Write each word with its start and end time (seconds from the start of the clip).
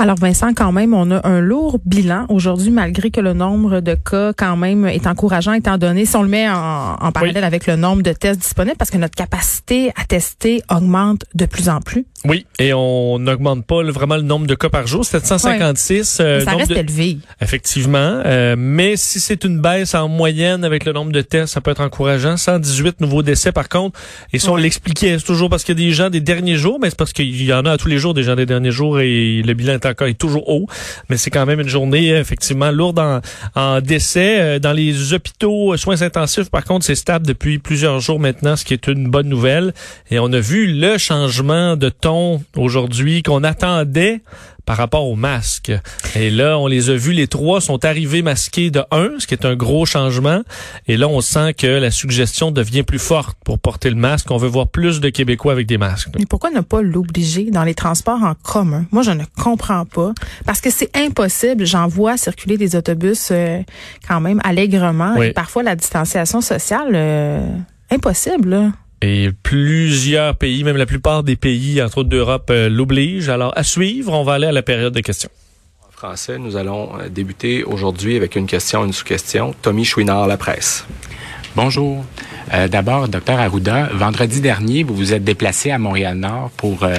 Alors 0.00 0.16
Vincent, 0.16 0.54
quand 0.54 0.70
même, 0.70 0.94
on 0.94 1.10
a 1.10 1.26
un 1.26 1.40
lourd 1.40 1.80
bilan 1.84 2.26
aujourd'hui, 2.28 2.70
malgré 2.70 3.10
que 3.10 3.20
le 3.20 3.32
nombre 3.32 3.80
de 3.80 3.96
cas 3.96 4.32
quand 4.32 4.56
même 4.56 4.86
est 4.86 5.08
encourageant, 5.08 5.54
étant 5.54 5.76
donné, 5.76 6.06
si 6.06 6.14
on 6.14 6.22
le 6.22 6.28
met 6.28 6.48
en, 6.48 7.10
parallèle 7.12 7.42
avec 7.42 7.66
le 7.66 7.74
nombre 7.74 8.02
de 8.02 8.12
tests 8.12 8.40
disponibles, 8.40 8.76
parce 8.76 8.92
que 8.92 8.96
notre 8.96 9.16
capacité 9.16 9.90
à 10.00 10.04
tester 10.04 10.62
augmente 10.70 11.24
de 11.34 11.46
plus 11.46 11.68
en 11.68 11.80
plus. 11.80 12.06
Oui, 12.24 12.46
et 12.58 12.72
on 12.74 13.18
n'augmente 13.18 13.64
pas 13.64 13.82
vraiment 13.84 14.16
le 14.16 14.22
nombre 14.22 14.46
de 14.46 14.54
cas 14.54 14.68
par 14.68 14.86
jour, 14.86 15.04
756. 15.04 16.18
Euh, 16.20 16.40
ça 16.40 16.52
reste 16.52 16.70
élevé. 16.72 17.18
Effectivement, 17.40 18.22
euh, 18.26 18.56
mais 18.58 18.96
si 18.96 19.20
c'est 19.20 19.44
une 19.44 19.60
baisse 19.60 19.94
en 19.94 20.08
moyenne 20.08 20.64
avec 20.64 20.84
le 20.84 20.92
nombre 20.92 21.12
de 21.12 21.20
tests, 21.20 21.54
ça 21.54 21.60
peut 21.60 21.70
être 21.70 21.80
encourageant. 21.80 22.36
118 22.36 23.00
nouveaux 23.00 23.22
décès 23.22 23.52
par 23.52 23.68
contre, 23.68 23.98
et 24.32 24.38
si 24.38 24.48
on 24.48 24.56
l'expliquait, 24.56 25.18
c'est 25.18 25.24
toujours 25.24 25.48
parce 25.48 25.64
qu'il 25.64 25.78
y 25.78 25.84
a 25.84 25.86
des 25.88 25.92
gens 25.94 26.10
des 26.10 26.20
derniers 26.20 26.56
jours, 26.56 26.78
mais 26.80 26.90
c'est 26.90 26.98
parce 26.98 27.12
qu'il 27.12 27.42
y 27.42 27.52
en 27.52 27.64
a 27.64 27.72
à 27.72 27.78
tous 27.78 27.88
les 27.88 27.98
jours 27.98 28.14
des 28.14 28.24
gens 28.24 28.34
des 28.34 28.46
derniers 28.46 28.70
jours 28.70 29.00
et 29.00 29.42
le 29.42 29.54
bilan 29.54 29.74
est 29.74 29.86
encore 29.86 30.08
est 30.08 30.14
toujours 30.14 30.48
haut, 30.48 30.66
mais 31.08 31.16
c'est 31.16 31.30
quand 31.30 31.46
même 31.46 31.60
une 31.60 31.68
journée 31.68 32.10
effectivement 32.10 32.70
lourde 32.70 32.98
en, 32.98 33.20
en 33.54 33.80
décès. 33.80 34.40
Euh, 34.40 34.58
dans 34.58 34.72
les 34.72 35.12
hôpitaux, 35.12 35.72
euh, 35.72 35.76
soins 35.76 36.02
intensifs, 36.02 36.50
par 36.50 36.64
contre, 36.64 36.84
c'est 36.84 36.94
stable 36.94 37.26
depuis 37.26 37.58
plusieurs 37.58 38.00
jours 38.00 38.20
maintenant, 38.20 38.56
ce 38.56 38.64
qui 38.64 38.74
est 38.74 38.86
une 38.86 39.08
bonne 39.08 39.28
nouvelle. 39.28 39.72
Et 40.10 40.18
on 40.18 40.32
a 40.32 40.40
vu 40.40 40.66
le 40.66 40.98
changement 40.98 41.76
de 41.76 41.88
aujourd'hui 42.56 43.22
qu'on 43.22 43.44
attendait 43.44 44.22
par 44.68 44.76
rapport 44.76 45.06
aux 45.06 45.16
masques. 45.16 45.72
Et 46.14 46.28
là, 46.28 46.58
on 46.58 46.66
les 46.66 46.90
a 46.90 46.94
vus, 46.94 47.12
les 47.14 47.26
trois 47.26 47.62
sont 47.62 47.86
arrivés 47.86 48.20
masqués 48.20 48.70
de 48.70 48.82
un, 48.90 49.12
ce 49.18 49.26
qui 49.26 49.32
est 49.32 49.46
un 49.46 49.56
gros 49.56 49.86
changement. 49.86 50.42
Et 50.86 50.98
là, 50.98 51.08
on 51.08 51.22
sent 51.22 51.54
que 51.54 51.66
la 51.66 51.90
suggestion 51.90 52.50
devient 52.50 52.82
plus 52.82 52.98
forte 52.98 53.38
pour 53.46 53.58
porter 53.58 53.88
le 53.88 53.96
masque. 53.96 54.30
On 54.30 54.36
veut 54.36 54.46
voir 54.46 54.68
plus 54.68 55.00
de 55.00 55.08
Québécois 55.08 55.52
avec 55.52 55.66
des 55.66 55.78
masques. 55.78 56.10
Mais 56.18 56.26
pourquoi 56.26 56.50
ne 56.50 56.60
pas 56.60 56.82
l'obliger 56.82 57.50
dans 57.50 57.64
les 57.64 57.72
transports 57.72 58.22
en 58.22 58.34
commun? 58.34 58.84
Moi, 58.92 59.02
je 59.02 59.12
ne 59.12 59.24
comprends 59.42 59.86
pas. 59.86 60.12
Parce 60.44 60.60
que 60.60 60.68
c'est 60.70 60.94
impossible. 60.94 61.64
J'en 61.64 61.88
vois 61.88 62.18
circuler 62.18 62.58
des 62.58 62.76
autobus 62.76 63.30
euh, 63.30 63.62
quand 64.06 64.20
même 64.20 64.38
allègrement. 64.44 65.16
Et 65.16 65.32
parfois, 65.32 65.62
la 65.62 65.76
distanciation 65.76 66.42
sociale, 66.42 66.90
euh, 66.94 67.40
impossible. 67.90 68.50
Là. 68.50 68.72
Et 69.00 69.30
plusieurs 69.42 70.36
pays, 70.36 70.64
même 70.64 70.76
la 70.76 70.86
plupart 70.86 71.22
des 71.22 71.36
pays, 71.36 71.80
entre 71.80 71.98
autres 71.98 72.08
d'Europe, 72.08 72.48
euh, 72.50 72.68
l'obligent. 72.68 73.28
Alors, 73.28 73.52
à 73.56 73.62
suivre, 73.62 74.12
on 74.12 74.24
va 74.24 74.34
aller 74.34 74.46
à 74.46 74.52
la 74.52 74.62
période 74.62 74.92
de 74.92 75.00
questions. 75.00 75.30
En 75.86 75.92
français, 75.92 76.38
nous 76.38 76.56
allons 76.56 76.90
euh, 76.98 77.08
débuter 77.08 77.62
aujourd'hui 77.62 78.16
avec 78.16 78.34
une 78.34 78.46
question, 78.46 78.84
une 78.84 78.92
sous-question. 78.92 79.54
Tommy 79.62 79.84
Chouinard, 79.84 80.26
La 80.26 80.36
Presse. 80.36 80.84
Bonjour. 81.54 82.04
Euh, 82.54 82.68
D'abord, 82.68 83.08
docteur 83.08 83.38
Arruda, 83.38 83.88
vendredi 83.92 84.40
dernier, 84.40 84.82
vous 84.82 84.94
vous 84.94 85.12
êtes 85.12 85.24
déplacé 85.24 85.70
à 85.70 85.78
Montréal-Nord 85.78 86.50
pour 86.56 86.82
euh, 86.82 86.94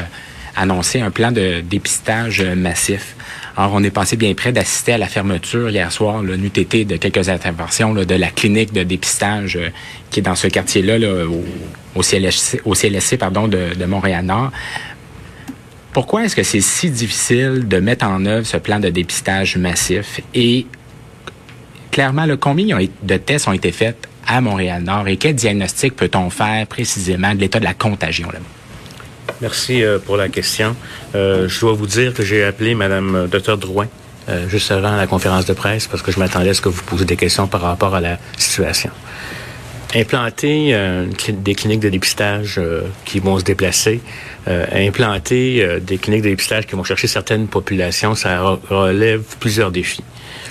annoncer 0.55 1.01
un 1.01 1.11
plan 1.11 1.31
de 1.31 1.61
dépistage 1.61 2.41
massif. 2.41 3.15
Alors, 3.59 3.73
on 3.73 3.83
est 3.83 3.91
passé 3.91 4.15
bien 4.15 4.33
près 4.35 4.53
d'assister 4.53 4.93
à 4.93 4.97
la 4.97 5.07
fermeture 5.07 5.69
hier 5.69 5.91
soir, 5.91 6.23
le 6.23 6.37
NUTT, 6.37 6.87
de 6.87 6.95
quelques 6.95 7.27
interventions 7.27 7.93
de 7.93 8.15
la 8.15 8.29
clinique 8.29 8.71
de 8.71 8.83
dépistage 8.83 9.57
euh, 9.57 9.67
qui 10.09 10.21
est 10.21 10.23
dans 10.23 10.35
ce 10.35 10.47
quartier-là, 10.47 10.95
au, 11.93 12.01
CLSC, 12.01 12.61
de, 12.63 13.85
Montréal-Nord. 13.85 14.53
Pourquoi 15.91 16.23
est-ce 16.23 16.37
que 16.37 16.43
c'est 16.43 16.61
si 16.61 16.89
difficile 16.89 17.67
de 17.67 17.81
mettre 17.81 18.05
en 18.05 18.25
œuvre 18.25 18.45
ce 18.45 18.55
plan 18.55 18.79
de 18.79 18.87
dépistage 18.87 19.57
massif? 19.57 20.21
Et 20.33 20.65
clairement, 21.91 22.27
combien 22.39 22.79
de 23.03 23.17
tests 23.17 23.49
ont 23.49 23.53
été 23.53 23.73
faits 23.73 24.07
à 24.25 24.39
Montréal-Nord? 24.39 25.09
Et 25.09 25.17
quel 25.17 25.35
diagnostic 25.35 25.97
peut-on 25.97 26.29
faire 26.29 26.65
précisément 26.65 27.35
de 27.35 27.41
l'état 27.41 27.59
de 27.59 27.65
la 27.65 27.73
contagion 27.73 28.27
là-bas? 28.27 28.58
Merci 29.41 29.83
euh, 29.83 29.99
pour 29.99 30.17
la 30.17 30.27
question. 30.27 30.75
Euh, 31.15 31.47
je 31.47 31.59
dois 31.61 31.73
vous 31.73 31.87
dire 31.87 32.13
que 32.13 32.23
j'ai 32.23 32.43
appelé 32.43 32.75
Madame 32.75 33.15
euh, 33.15 33.27
Dr 33.27 33.57
Drouin 33.57 33.87
juste 34.47 34.69
avant 34.69 34.95
la 34.95 35.07
conférence 35.07 35.47
de 35.47 35.53
presse 35.53 35.87
parce 35.87 36.03
que 36.03 36.11
je 36.11 36.19
m'attendais 36.19 36.49
à 36.49 36.53
ce 36.53 36.61
que 36.61 36.69
vous 36.69 36.83
posiez 36.83 37.03
des 37.03 37.15
questions 37.15 37.47
par 37.47 37.61
rapport 37.61 37.95
à 37.95 37.99
la 37.99 38.19
situation. 38.37 38.91
Implanter 39.95 40.77
des 41.33 41.55
cliniques 41.55 41.79
de 41.79 41.89
dépistage 41.89 42.61
qui 43.05 43.19
vont 43.19 43.39
se 43.39 43.43
déplacer, 43.43 44.01
implanter 44.45 45.79
des 45.81 45.97
cliniques 45.97 46.21
de 46.21 46.29
dépistage 46.29 46.67
qui 46.67 46.75
vont 46.75 46.83
chercher 46.83 47.07
certaines 47.07 47.47
populations, 47.47 48.13
ça 48.13 48.59
relève 48.69 49.23
plusieurs 49.39 49.71
défis. 49.71 50.03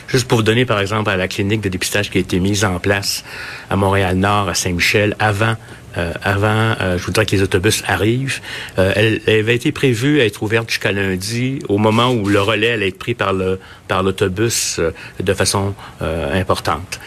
Juste 0.09 0.27
pour 0.27 0.39
vous 0.39 0.45
donner, 0.45 0.65
par 0.65 0.81
exemple, 0.81 1.11
à 1.11 1.17
la 1.17 1.29
clinique 1.29 1.61
de 1.61 1.69
dépistage 1.69 2.11
qui 2.11 2.19
a 2.19 2.21
été 2.21 2.41
mise 2.41 2.65
en 2.65 2.79
place 2.79 3.25
à 3.71 3.77
Montréal-Nord, 3.77 4.49
à 4.49 4.55
Saint-Michel, 4.55 5.15
avant 5.19 5.57
euh, 5.97 6.13
avant, 6.23 6.75
euh, 6.81 6.99
je 6.99 7.05
voudrais 7.05 7.27
que 7.27 7.35
les 7.35 7.43
autobus 7.43 7.83
arrivent. 7.87 8.41
Euh, 8.79 8.93
elle, 8.95 9.21
avait 9.27 9.57
été 9.57 9.73
prévue 9.73 10.21
à 10.21 10.27
être 10.27 10.43
ouverte 10.43 10.71
jusqu'à 10.71 10.93
lundi, 10.93 11.61
au 11.69 11.79
moment 11.79 12.11
où 12.11 12.29
le 12.29 12.41
relais 12.41 12.73
allait 12.73 12.89
être 12.89 12.99
pris 12.99 13.15
par 13.15 13.33
le 13.33 13.59
par 13.89 14.03
l'autobus 14.03 14.81
de 15.19 15.35
façon 15.35 15.75
importante. 16.01 17.01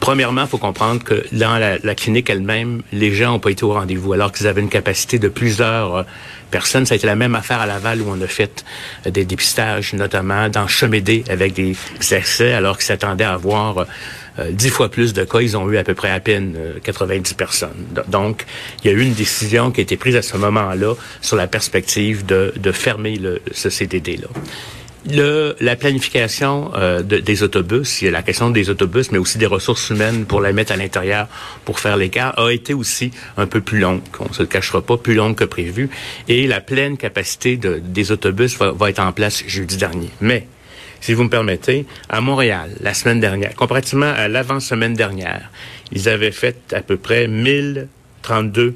Premièrement, 0.00 0.42
il 0.42 0.48
faut 0.48 0.58
comprendre 0.58 1.02
que 1.02 1.24
dans 1.32 1.58
la, 1.58 1.94
clinique 1.94 2.30
elle-même, 2.30 2.82
les 2.92 3.12
gens 3.12 3.32
n'ont 3.32 3.38
pas 3.40 3.50
été 3.50 3.64
au 3.64 3.72
rendez-vous, 3.72 4.12
alors 4.12 4.32
qu'ils 4.32 4.46
avaient 4.46 4.60
une 4.60 4.68
capacité 4.68 5.18
de 5.18 5.28
plusieurs 5.28 6.06
personnes. 6.50 6.86
Ça 6.86 6.94
a 6.94 6.96
été 6.96 7.06
la 7.06 7.16
même 7.16 7.34
affaire 7.34 7.60
à 7.60 7.66
Laval 7.66 8.00
où 8.02 8.06
on 8.08 8.20
a 8.20 8.26
fait 8.26 8.64
des 9.04 9.24
dépistages, 9.24 9.92
notamment 9.94 10.48
dans 10.48 10.66
Chemédé, 10.66 11.24
avec 11.28 11.52
des 11.52 11.76
accès, 12.12 12.52
alors 12.52 12.76
qu'ils 12.76 12.86
s'attendaient 12.86 13.24
à 13.24 13.34
avoir 13.34 13.86
euh, 14.38 14.50
dix 14.50 14.70
fois 14.70 14.88
plus 14.88 15.12
de 15.12 15.24
cas, 15.24 15.40
ils 15.40 15.56
ont 15.56 15.68
eu 15.70 15.76
à 15.78 15.84
peu 15.84 15.94
près 15.94 16.10
à 16.10 16.20
peine 16.20 16.56
90 16.84 17.32
euh, 17.32 17.34
personnes. 17.34 17.86
Donc, 18.06 18.46
il 18.82 18.90
y 18.90 18.94
a 18.94 18.96
eu 18.96 19.02
une 19.02 19.14
décision 19.14 19.70
qui 19.70 19.80
a 19.80 19.82
été 19.82 19.96
prise 19.96 20.16
à 20.16 20.22
ce 20.22 20.36
moment-là 20.36 20.94
sur 21.20 21.36
la 21.36 21.46
perspective 21.46 22.24
de, 22.24 22.52
de 22.56 22.72
fermer 22.72 23.16
le, 23.16 23.40
ce 23.52 23.68
CDD-là. 23.68 24.28
Le, 25.10 25.56
la 25.60 25.74
planification 25.76 26.70
euh, 26.74 27.02
des 27.02 27.42
autobus, 27.42 28.02
il 28.02 28.06
y 28.06 28.08
a 28.08 28.10
la 28.10 28.22
question 28.22 28.50
des 28.50 28.68
autobus, 28.68 29.10
mais 29.10 29.18
aussi 29.18 29.38
des 29.38 29.46
ressources 29.46 29.88
humaines 29.90 30.26
pour 30.26 30.40
la 30.40 30.52
mettre 30.52 30.72
à 30.72 30.76
l'intérieur 30.76 31.28
pour 31.64 31.80
faire 31.80 31.96
l'écart, 31.96 32.38
a 32.38 32.50
été 32.50 32.74
aussi 32.74 33.10
un 33.36 33.46
peu 33.46 33.60
plus 33.60 33.78
longue. 33.78 34.02
On 34.20 34.32
se 34.32 34.42
cachera 34.42 34.82
pas, 34.82 34.96
plus 34.98 35.14
longue 35.14 35.34
que 35.34 35.44
prévu. 35.44 35.88
Et 36.28 36.46
la 36.46 36.60
pleine 36.60 36.96
capacité 36.96 37.56
de, 37.56 37.80
des 37.82 38.12
autobus 38.12 38.58
va, 38.58 38.72
va 38.72 38.90
être 38.90 39.00
en 39.00 39.12
place 39.12 39.44
jeudi 39.46 39.76
dernier. 39.76 40.10
Mais 40.20 40.46
si 41.00 41.14
vous 41.14 41.24
me 41.24 41.30
permettez, 41.30 41.86
à 42.08 42.20
Montréal, 42.20 42.70
la 42.80 42.92
semaine 42.92 43.20
dernière, 43.20 43.54
comparativement 43.54 44.12
à 44.14 44.28
l'avant-semaine 44.28 44.94
dernière, 44.94 45.50
ils 45.92 46.08
avaient 46.08 46.32
fait 46.32 46.74
à 46.74 46.82
peu 46.82 46.96
près 46.96 47.28
1032 47.28 48.74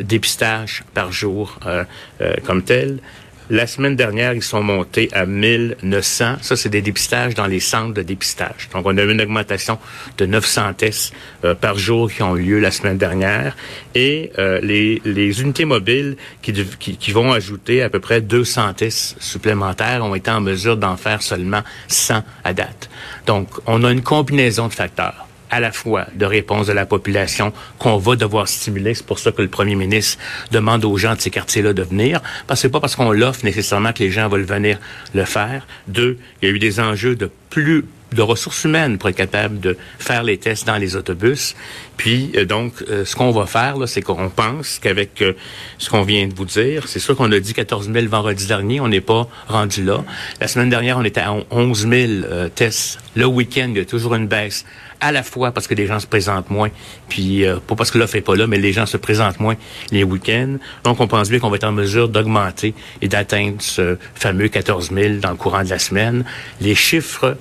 dépistages 0.00 0.82
par 0.94 1.12
jour 1.12 1.58
euh, 1.66 1.84
euh, 2.20 2.34
comme 2.44 2.62
tel. 2.62 2.98
La 3.50 3.66
semaine 3.66 3.94
dernière, 3.94 4.32
ils 4.32 4.42
sont 4.42 4.62
montés 4.62 5.10
à 5.12 5.26
1900. 5.26 6.36
Ça, 6.40 6.56
c'est 6.56 6.70
des 6.70 6.80
dépistages 6.80 7.34
dans 7.34 7.46
les 7.46 7.60
centres 7.60 7.92
de 7.92 8.00
dépistage. 8.00 8.70
Donc, 8.72 8.86
on 8.86 8.96
a 8.96 9.02
eu 9.02 9.10
une 9.10 9.20
augmentation 9.20 9.78
de 10.16 10.24
900 10.24 10.72
tests 10.74 11.12
euh, 11.44 11.54
par 11.54 11.76
jour 11.76 12.10
qui 12.10 12.22
ont 12.22 12.36
eu 12.36 12.42
lieu 12.42 12.58
la 12.58 12.70
semaine 12.70 12.96
dernière. 12.96 13.54
Et 13.94 14.32
euh, 14.38 14.60
les, 14.62 15.42
unités 15.42 15.66
mobiles 15.66 16.16
qui, 16.40 16.54
qui, 16.78 16.96
qui, 16.96 17.12
vont 17.12 17.32
ajouter 17.32 17.82
à 17.82 17.90
peu 17.90 18.00
près 18.00 18.22
200 18.22 18.72
tests 18.74 19.20
supplémentaires 19.20 20.02
ont 20.02 20.14
été 20.14 20.30
en 20.30 20.40
mesure 20.40 20.78
d'en 20.78 20.96
faire 20.96 21.20
seulement 21.20 21.62
100 21.88 22.22
à 22.44 22.54
date. 22.54 22.88
Donc, 23.26 23.48
on 23.66 23.84
a 23.84 23.92
une 23.92 24.02
combinaison 24.02 24.68
de 24.68 24.72
facteurs 24.72 25.23
à 25.54 25.60
la 25.60 25.70
fois 25.70 26.06
de 26.16 26.26
réponse 26.26 26.66
de 26.66 26.72
la 26.72 26.84
population 26.84 27.52
qu'on 27.78 27.96
va 27.96 28.16
devoir 28.16 28.48
stimuler. 28.48 28.94
C'est 28.94 29.06
pour 29.06 29.20
ça 29.20 29.30
que 29.30 29.40
le 29.40 29.46
premier 29.46 29.76
ministre 29.76 30.18
demande 30.50 30.84
aux 30.84 30.96
gens 30.96 31.14
de 31.14 31.20
ces 31.20 31.30
quartiers-là 31.30 31.72
de 31.72 31.82
venir. 31.82 32.20
Parce 32.48 32.58
que 32.60 32.62
c'est 32.62 32.72
pas 32.72 32.80
parce 32.80 32.96
qu'on 32.96 33.12
l'offre 33.12 33.44
nécessairement 33.44 33.92
que 33.92 34.02
les 34.02 34.10
gens 34.10 34.28
veulent 34.28 34.42
venir 34.42 34.80
le 35.14 35.24
faire. 35.24 35.64
Deux, 35.86 36.18
il 36.42 36.48
y 36.48 36.50
a 36.50 36.54
eu 36.54 36.58
des 36.58 36.80
enjeux 36.80 37.14
de 37.14 37.30
plus 37.50 37.84
de 38.14 38.22
ressources 38.22 38.64
humaines 38.64 38.98
pour 38.98 39.08
être 39.08 39.16
capable 39.16 39.60
de 39.60 39.76
faire 39.98 40.22
les 40.22 40.38
tests 40.38 40.66
dans 40.66 40.76
les 40.76 40.96
autobus. 40.96 41.54
Puis, 41.96 42.32
euh, 42.36 42.44
donc, 42.44 42.72
euh, 42.88 43.04
ce 43.04 43.14
qu'on 43.14 43.30
va 43.30 43.46
faire, 43.46 43.76
là, 43.76 43.86
c'est 43.86 44.02
qu'on 44.02 44.28
pense 44.28 44.78
qu'avec 44.78 45.22
euh, 45.22 45.34
ce 45.78 45.90
qu'on 45.90 46.02
vient 46.02 46.26
de 46.26 46.34
vous 46.34 46.44
dire, 46.44 46.88
c'est 46.88 46.98
sûr 46.98 47.16
qu'on 47.16 47.30
a 47.32 47.40
dit 47.40 47.54
14 47.54 47.90
000 47.92 48.06
vendredi 48.06 48.46
dernier, 48.46 48.80
on 48.80 48.88
n'est 48.88 49.00
pas 49.00 49.28
rendu 49.48 49.84
là. 49.84 50.04
La 50.40 50.48
semaine 50.48 50.70
dernière, 50.70 50.98
on 50.98 51.04
était 51.04 51.20
à 51.20 51.34
11 51.50 51.88
000 51.88 52.12
tests. 52.54 52.98
Le 53.14 53.26
week-end, 53.26 53.68
il 53.68 53.76
y 53.76 53.80
a 53.80 53.84
toujours 53.84 54.14
une 54.14 54.26
baisse 54.26 54.64
à 55.04 55.12
la 55.12 55.22
fois 55.22 55.52
parce 55.52 55.66
que 55.66 55.74
les 55.74 55.86
gens 55.86 56.00
se 56.00 56.06
présentent 56.06 56.50
moins, 56.50 56.70
puis 57.08 57.44
euh, 57.44 57.58
pas 57.58 57.76
parce 57.76 57.90
que 57.90 57.98
l'offre 57.98 58.16
est 58.16 58.22
pas 58.22 58.36
là, 58.36 58.46
mais 58.46 58.58
les 58.58 58.72
gens 58.72 58.86
se 58.86 58.96
présentent 58.96 59.38
moins 59.38 59.54
les 59.90 60.02
week-ends. 60.02 60.56
Donc, 60.82 61.00
on 61.00 61.06
pense 61.06 61.28
bien 61.28 61.38
qu'on 61.38 61.50
va 61.50 61.56
être 61.56 61.64
en 61.64 61.72
mesure 61.72 62.08
d'augmenter 62.08 62.74
et 63.02 63.08
d'atteindre 63.08 63.56
ce 63.60 63.98
fameux 64.14 64.48
14 64.48 64.90
000 64.92 65.14
dans 65.16 65.30
le 65.30 65.36
courant 65.36 65.62
de 65.62 65.68
la 65.68 65.78
semaine. 65.78 66.24
Les 66.60 66.74
chiffres 66.74 67.36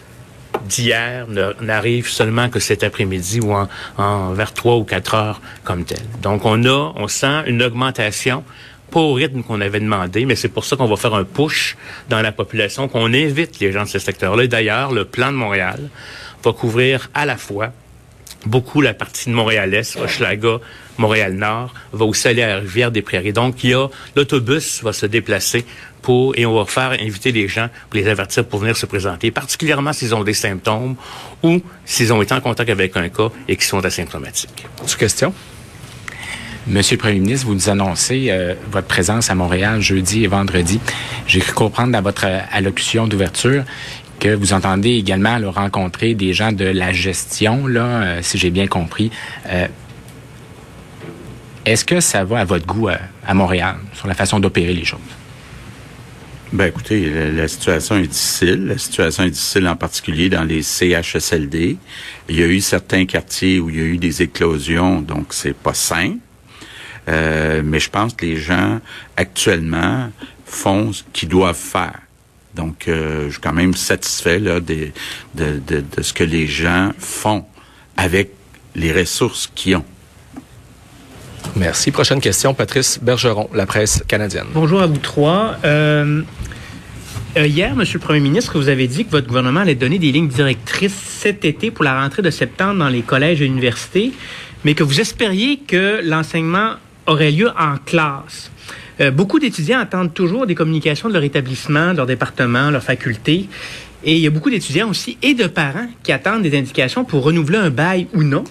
d'hier 0.67 1.27
n'arrivent 1.61 2.09
seulement 2.09 2.49
que 2.49 2.59
cet 2.59 2.83
après-midi 2.83 3.39
ou 3.41 3.53
en, 3.53 4.33
vers 4.33 4.53
3 4.53 4.75
ou 4.77 4.83
4 4.83 5.13
heures 5.15 5.41
comme 5.63 5.83
tel. 5.83 6.01
Donc, 6.21 6.45
on 6.45 6.63
a, 6.65 6.93
on 6.95 7.07
sent 7.07 7.43
une 7.47 7.61
augmentation 7.63 8.43
pas 8.91 8.99
au 8.99 9.13
rythme 9.13 9.41
qu'on 9.41 9.59
avait 9.59 9.79
demandé, 9.79 10.25
mais 10.25 10.35
c'est 10.35 10.49
pour 10.49 10.65
ça 10.65 10.75
qu'on 10.75 10.85
va 10.85 10.95
faire 10.97 11.15
un 11.15 11.23
push 11.23 11.75
dans 12.09 12.21
la 12.21 12.31
population, 12.31 12.87
qu'on 12.87 13.11
invite 13.11 13.59
les 13.59 13.71
gens 13.71 13.83
de 13.83 13.89
ce 13.89 13.97
secteur-là. 13.97 14.45
D'ailleurs, 14.45 14.91
le 14.91 15.05
plan 15.05 15.31
de 15.31 15.37
Montréal 15.37 15.89
va 16.43 16.53
couvrir 16.53 17.09
à 17.15 17.25
la 17.25 17.37
fois 17.37 17.71
beaucoup 18.45 18.81
la 18.81 18.93
partie 18.93 19.29
de 19.29 19.35
Montréal-Est, 19.35 19.97
Hochelaga, 19.97 20.59
Montréal-Nord 20.97 21.73
va 21.91 22.05
aussi 22.05 22.27
aller 22.27 22.43
à 22.43 22.47
la 22.47 22.57
Rivière-des-Prairies. 22.57 23.33
Donc, 23.33 23.63
il 23.63 23.71
y 23.71 23.73
a 23.73 23.87
l'autobus 24.15 24.83
va 24.83 24.93
se 24.93 25.05
déplacer 25.05 25.65
pour 26.03 26.37
et 26.37 26.45
on 26.45 26.53
va 26.55 26.65
faire 26.65 26.91
inviter 27.01 27.31
les 27.31 27.47
gens 27.47 27.69
pour 27.89 27.99
les 27.99 28.07
avertir 28.07 28.45
pour 28.45 28.59
venir 28.59 28.77
se 28.77 28.85
présenter, 28.85 29.31
particulièrement 29.31 29.93
s'ils 29.93 30.13
ont 30.13 30.23
des 30.23 30.35
symptômes 30.35 30.95
ou 31.41 31.61
s'ils 31.85 32.13
ont 32.13 32.21
été 32.21 32.35
en 32.35 32.41
contact 32.41 32.69
avec 32.69 32.95
un 32.95 33.09
cas 33.09 33.29
et 33.47 33.55
qui 33.55 33.65
sont 33.65 33.83
asymptomatiques. 33.83 34.67
Sous 34.85 34.97
question? 34.97 35.33
Monsieur 36.65 36.95
le 36.95 37.01
Premier 37.01 37.19
ministre, 37.19 37.47
vous 37.47 37.55
nous 37.55 37.69
annoncez 37.69 38.27
euh, 38.29 38.53
votre 38.71 38.87
présence 38.87 39.29
à 39.29 39.35
Montréal 39.35 39.81
jeudi 39.81 40.23
et 40.23 40.27
vendredi. 40.27 40.79
J'ai 41.27 41.41
cru 41.41 41.51
comprendre 41.51 41.91
dans 41.91 42.01
votre 42.01 42.25
allocution 42.53 43.05
d'ouverture 43.05 43.65
que 44.19 44.33
vous 44.33 44.53
entendez 44.53 44.91
également 44.91 45.37
le 45.39 45.49
rencontrer 45.49 46.13
des 46.13 46.31
gens 46.31 46.53
de 46.53 46.63
la 46.63 46.93
gestion, 46.93 47.67
là, 47.67 47.81
euh, 47.85 48.19
si 48.21 48.37
j'ai 48.37 48.49
bien 48.49 48.67
compris. 48.67 49.11
Euh, 49.47 49.67
est-ce 51.65 51.83
que 51.83 51.99
ça 51.99 52.23
va 52.23 52.39
à 52.39 52.45
votre 52.45 52.65
goût 52.65 52.87
à, 52.87 53.33
Montréal 53.33 53.75
sur 53.93 54.07
la 54.07 54.13
façon 54.13 54.39
d'opérer 54.39 54.73
les 54.73 54.85
choses? 54.85 54.99
Ben 56.53 56.67
écoutez, 56.67 57.09
la, 57.31 57.47
situation 57.47 57.97
est 57.97 58.05
difficile. 58.05 58.67
La 58.67 58.77
situation 58.77 59.23
est 59.23 59.31
difficile 59.31 59.67
en 59.67 59.75
particulier 59.75 60.29
dans 60.29 60.43
les 60.43 60.61
CHSLD. 60.61 61.77
Il 62.29 62.39
y 62.39 62.43
a 62.43 62.45
eu 62.45 62.61
certains 62.61 63.07
quartiers 63.07 63.59
où 63.59 63.71
il 63.71 63.75
y 63.75 63.79
a 63.79 63.85
eu 63.85 63.97
des 63.97 64.21
éclosions, 64.21 65.01
donc 65.01 65.33
c'est 65.33 65.55
pas 65.55 65.73
sain. 65.73 66.17
Euh, 67.09 67.63
mais 67.65 67.79
je 67.79 67.89
pense 67.89 68.13
que 68.13 68.27
les 68.27 68.37
gens 68.37 68.79
actuellement 69.17 70.11
font 70.45 70.93
ce 70.93 71.01
qu'ils 71.11 71.29
doivent 71.29 71.55
faire. 71.55 71.99
Donc, 72.53 72.87
euh, 72.87 73.25
je 73.25 73.31
suis 73.31 73.41
quand 73.41 73.53
même 73.53 73.73
satisfait 73.73 74.37
là, 74.37 74.59
de, 74.59 74.89
de, 75.33 75.59
de 75.65 76.01
ce 76.03 76.13
que 76.13 76.23
les 76.23 76.45
gens 76.45 76.91
font 76.99 77.45
avec 77.97 78.29
les 78.75 78.93
ressources 78.93 79.49
qu'ils 79.55 79.77
ont. 79.77 79.85
Merci. 81.55 81.91
Prochaine 81.91 82.19
question, 82.19 82.53
Patrice 82.53 82.99
Bergeron, 83.01 83.49
la 83.53 83.65
presse 83.65 84.03
canadienne. 84.07 84.45
Bonjour 84.53 84.81
à 84.81 84.87
vous 84.87 84.97
trois. 84.97 85.55
Euh, 85.65 86.21
euh, 87.37 87.47
hier, 87.47 87.75
Monsieur 87.75 87.99
le 87.99 88.03
Premier 88.03 88.19
ministre, 88.19 88.59
vous 88.59 88.69
avez 88.69 88.87
dit 88.87 89.05
que 89.05 89.11
votre 89.11 89.27
gouvernement 89.27 89.61
allait 89.61 89.75
donner 89.75 89.99
des 89.99 90.11
lignes 90.11 90.27
directrices 90.27 90.93
cet 90.93 91.45
été 91.45 91.71
pour 91.71 91.83
la 91.83 92.01
rentrée 92.01 92.21
de 92.21 92.29
septembre 92.29 92.79
dans 92.79 92.89
les 92.89 93.01
collèges 93.01 93.41
et 93.41 93.45
universités, 93.45 94.11
mais 94.63 94.75
que 94.75 94.83
vous 94.83 94.99
espériez 94.99 95.57
que 95.57 96.01
l'enseignement 96.03 96.73
aurait 97.07 97.31
lieu 97.31 97.49
en 97.57 97.77
classe. 97.77 98.51
Euh, 99.01 99.11
beaucoup 99.11 99.39
d'étudiants 99.39 99.79
attendent 99.79 100.13
toujours 100.13 100.45
des 100.45 100.55
communications 100.55 101.09
de 101.09 101.13
leur 101.13 101.23
établissement, 101.23 101.91
de 101.91 101.97
leur 101.97 102.05
département, 102.05 102.69
leur 102.69 102.83
faculté. 102.83 103.47
Et 104.03 104.15
il 104.15 104.19
y 104.19 104.27
a 104.27 104.29
beaucoup 104.29 104.49
d'étudiants 104.49 104.89
aussi 104.89 105.17
et 105.21 105.33
de 105.33 105.47
parents 105.47 105.87
qui 106.03 106.11
attendent 106.11 106.43
des 106.43 106.57
indications 106.57 107.03
pour 107.03 107.23
renouveler 107.23 107.57
un 107.57 107.69
bail 107.69 108.07
ou 108.13 108.23
non. 108.23 108.43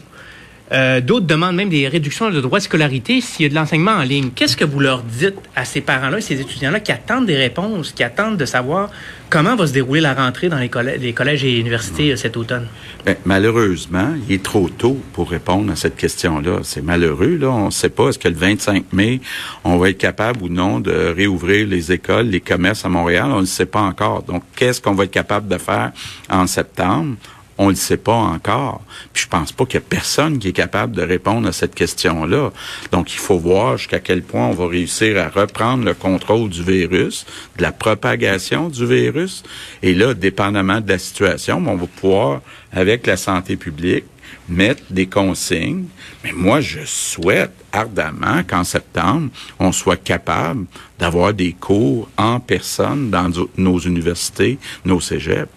Euh, 0.72 1.00
d'autres 1.00 1.26
demandent 1.26 1.56
même 1.56 1.68
des 1.68 1.86
réductions 1.86 2.30
de 2.30 2.40
droits 2.40 2.58
de 2.58 2.64
scolarité 2.64 3.20
s'il 3.20 3.44
y 3.44 3.46
a 3.46 3.50
de 3.50 3.54
l'enseignement 3.54 3.92
en 3.92 4.02
ligne. 4.02 4.30
Qu'est-ce 4.34 4.56
que 4.56 4.64
vous 4.64 4.80
leur 4.80 5.02
dites 5.02 5.36
à 5.54 5.64
ces 5.64 5.82
parents-là, 5.82 6.20
ces 6.20 6.40
étudiants-là 6.40 6.80
qui 6.80 6.92
attendent 6.92 7.26
des 7.26 7.36
réponses, 7.36 7.92
qui 7.92 8.02
attendent 8.02 8.38
de 8.38 8.46
savoir 8.46 8.90
comment 9.28 9.54
va 9.54 9.66
se 9.66 9.72
dérouler 9.72 10.00
la 10.00 10.14
rentrée 10.14 10.48
dans 10.48 10.58
les, 10.58 10.68
collèges 10.68 11.44
et 11.44 11.58
universités 11.58 12.12
euh, 12.12 12.16
cet 12.16 12.38
automne? 12.38 12.68
Ben, 13.04 13.16
malheureusement, 13.26 14.14
il 14.26 14.34
est 14.34 14.42
trop 14.42 14.70
tôt 14.70 14.98
pour 15.12 15.30
répondre 15.30 15.70
à 15.70 15.76
cette 15.76 15.96
question-là. 15.96 16.60
C'est 16.62 16.82
malheureux. 16.82 17.36
Là. 17.36 17.50
On 17.50 17.66
ne 17.66 17.70
sait 17.70 17.90
pas 17.90 18.08
est-ce 18.08 18.18
que 18.18 18.28
le 18.28 18.34
25 18.34 18.92
mai, 18.92 19.20
on 19.64 19.76
va 19.76 19.90
être 19.90 19.98
capable 19.98 20.42
ou 20.42 20.48
non 20.48 20.80
de 20.80 21.12
réouvrir 21.14 21.66
les 21.66 21.92
écoles, 21.92 22.28
les 22.28 22.40
commerces 22.40 22.86
à 22.86 22.88
Montréal? 22.88 23.26
On 23.30 23.42
ne 23.42 23.46
sait 23.46 23.66
pas 23.66 23.80
encore. 23.80 24.22
Donc, 24.22 24.42
qu'est-ce 24.56 24.80
qu'on 24.80 24.94
va 24.94 25.04
être 25.04 25.10
capable 25.10 25.48
de 25.48 25.58
faire 25.58 25.92
en 26.30 26.46
septembre? 26.46 27.16
On 27.58 27.66
ne 27.66 27.70
le 27.70 27.76
sait 27.76 27.96
pas 27.96 28.14
encore. 28.14 28.82
Puis 29.12 29.24
je 29.24 29.28
pense 29.28 29.52
pas 29.52 29.64
qu'il 29.66 29.74
y 29.74 29.82
a 29.82 29.86
personne 29.88 30.38
qui 30.38 30.48
est 30.48 30.52
capable 30.52 30.96
de 30.96 31.02
répondre 31.02 31.46
à 31.48 31.52
cette 31.52 31.74
question-là. 31.74 32.50
Donc 32.90 33.12
il 33.12 33.18
faut 33.18 33.38
voir 33.38 33.76
jusqu'à 33.76 34.00
quel 34.00 34.22
point 34.22 34.46
on 34.46 34.52
va 34.52 34.66
réussir 34.66 35.18
à 35.18 35.28
reprendre 35.28 35.84
le 35.84 35.94
contrôle 35.94 36.48
du 36.48 36.62
virus, 36.62 37.26
de 37.56 37.62
la 37.62 37.72
propagation 37.72 38.68
du 38.68 38.86
virus. 38.86 39.42
Et 39.82 39.94
là, 39.94 40.14
dépendamment 40.14 40.80
de 40.80 40.88
la 40.88 40.98
situation, 40.98 41.62
on 41.66 41.76
va 41.76 41.86
pouvoir, 41.86 42.40
avec 42.72 43.06
la 43.06 43.16
santé 43.16 43.56
publique, 43.56 44.04
mettre 44.48 44.82
des 44.90 45.06
consignes. 45.06 45.86
Mais 46.24 46.32
moi, 46.32 46.60
je 46.60 46.80
souhaite 46.84 47.52
ardemment 47.72 48.42
qu'en 48.46 48.64
septembre, 48.64 49.30
on 49.58 49.72
soit 49.72 49.96
capable 49.96 50.66
d'avoir 50.98 51.32
des 51.34 51.52
cours 51.52 52.08
en 52.16 52.40
personne 52.40 53.10
dans 53.10 53.30
nos 53.56 53.78
universités, 53.78 54.58
nos 54.84 55.00
cégeps. 55.00 55.48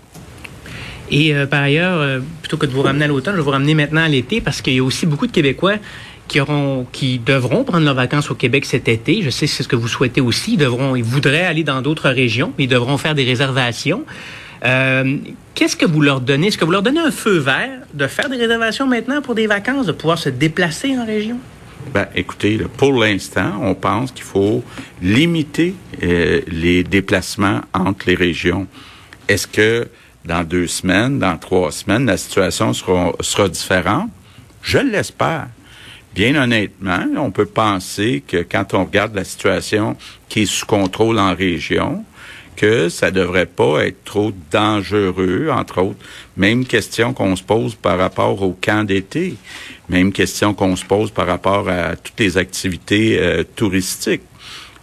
Et 1.12 1.36
euh, 1.36 1.46
par 1.46 1.62
ailleurs, 1.62 2.00
euh, 2.00 2.20
plutôt 2.42 2.58
que 2.58 2.66
de 2.66 2.72
vous 2.72 2.82
ramener 2.82 3.06
à 3.06 3.08
l'automne, 3.08 3.34
je 3.34 3.40
vais 3.40 3.44
vous 3.44 3.52
ramener 3.52 3.76
maintenant 3.76 4.02
à 4.02 4.08
l'été 4.08 4.42
parce 4.42 4.62
qu'il 4.62 4.74
y 4.74 4.80
a 4.80 4.84
aussi 4.84 5.06
beaucoup 5.06 5.28
de 5.28 5.32
Québécois 5.32 5.76
qui 6.28 6.42
auront, 6.42 6.88
qui 6.92 7.20
devront 7.20 7.64
prendre 7.64 7.86
leurs 7.86 7.94
vacances 7.94 8.32
au 8.32 8.36
Québec 8.36 8.66
cet 8.66 8.88
été. 8.88 9.22
Je 9.22 9.30
sais 9.30 9.46
que 9.46 9.52
c'est 9.52 9.64
ce 9.64 9.68
que 9.68 9.76
vous 9.76 9.88
souhaitez 9.88 10.22
aussi. 10.22 10.54
Ils 10.54 10.58
devront, 10.58 10.96
ils 10.96 11.04
voudraient 11.04 11.46
aller 11.46 11.64
dans 11.64 11.82
d'autres 11.82 12.10
régions, 12.10 12.52
mais 12.58 12.64
ils 12.64 12.70
devront 12.70 12.98
faire 12.98 13.14
des 13.14 13.24
réservations. 13.24 14.04
Euh, 14.64 15.18
Qu'est-ce 15.54 15.76
que 15.76 15.86
vous 15.86 16.02
leur 16.02 16.22
donnez? 16.22 16.48
Est-ce 16.48 16.58
que 16.58 16.66
vous 16.66 16.72
leur 16.72 16.82
donnez 16.82 17.00
un 17.00 17.12
feu 17.12 17.38
vert 17.38 17.80
de 17.94 18.08
faire 18.08 18.28
des 18.30 18.38
réservations 18.38 18.88
maintenant 18.88 19.22
pour 19.22 19.36
des 19.36 19.48
vacances, 19.48 19.86
de 19.86 19.92
pouvoir 19.92 20.18
se 20.18 20.30
déplacer 20.30 20.98
en 20.98 21.06
région? 21.06 21.38
Ben, 21.94 22.08
écoutez, 22.16 22.60
pour 22.78 22.94
l'instant, 23.00 23.60
on 23.62 23.76
pense 23.76 24.12
qu'il 24.12 24.24
faut 24.24 24.64
limiter 25.02 25.76
les 26.02 26.84
déplacements 26.84 27.62
entre 27.74 28.08
les 28.08 28.16
régions. 28.16 28.68
Est-ce 29.30 29.48
que 29.48 29.88
dans 30.26 30.44
deux 30.44 30.68
semaines, 30.68 31.20
dans 31.20 31.38
trois 31.38 31.72
semaines, 31.72 32.06
la 32.06 32.18
situation 32.18 32.74
sera, 32.74 33.14
sera 33.22 33.48
différente? 33.48 34.10
Je 34.62 34.80
l'espère. 34.80 35.48
Bien 36.14 36.42
honnêtement, 36.42 37.06
on 37.18 37.32
peut 37.32 37.46
penser 37.46 38.24
que 38.26 38.38
quand 38.38 38.74
on 38.74 38.86
regarde 38.86 39.14
la 39.16 39.24
situation 39.24 39.98
qui 40.30 40.44
est 40.44 40.46
sous 40.46 40.66
contrôle 40.66 41.20
en 41.20 41.36
région, 41.36 42.06
que 42.56 42.90
ça 42.90 43.12
devrait 43.12 43.46
pas 43.46 43.86
être 43.86 44.04
trop 44.04 44.32
dangereux, 44.52 45.50
entre 45.52 45.82
autres. 45.82 46.00
Même 46.38 46.66
question 46.66 47.14
qu'on 47.14 47.36
se 47.36 47.44
pose 47.44 47.76
par 47.76 47.98
rapport 47.98 48.42
au 48.42 48.58
camp 48.60 48.86
d'été. 48.86 49.36
Même 49.90 50.12
question 50.12 50.54
qu'on 50.54 50.76
se 50.76 50.86
pose 50.86 51.12
par 51.12 51.28
rapport 51.28 51.68
à 51.70 51.96
toutes 51.96 52.20
les 52.20 52.38
activités 52.38 53.20
euh, 53.20 53.44
touristiques. 53.56 54.22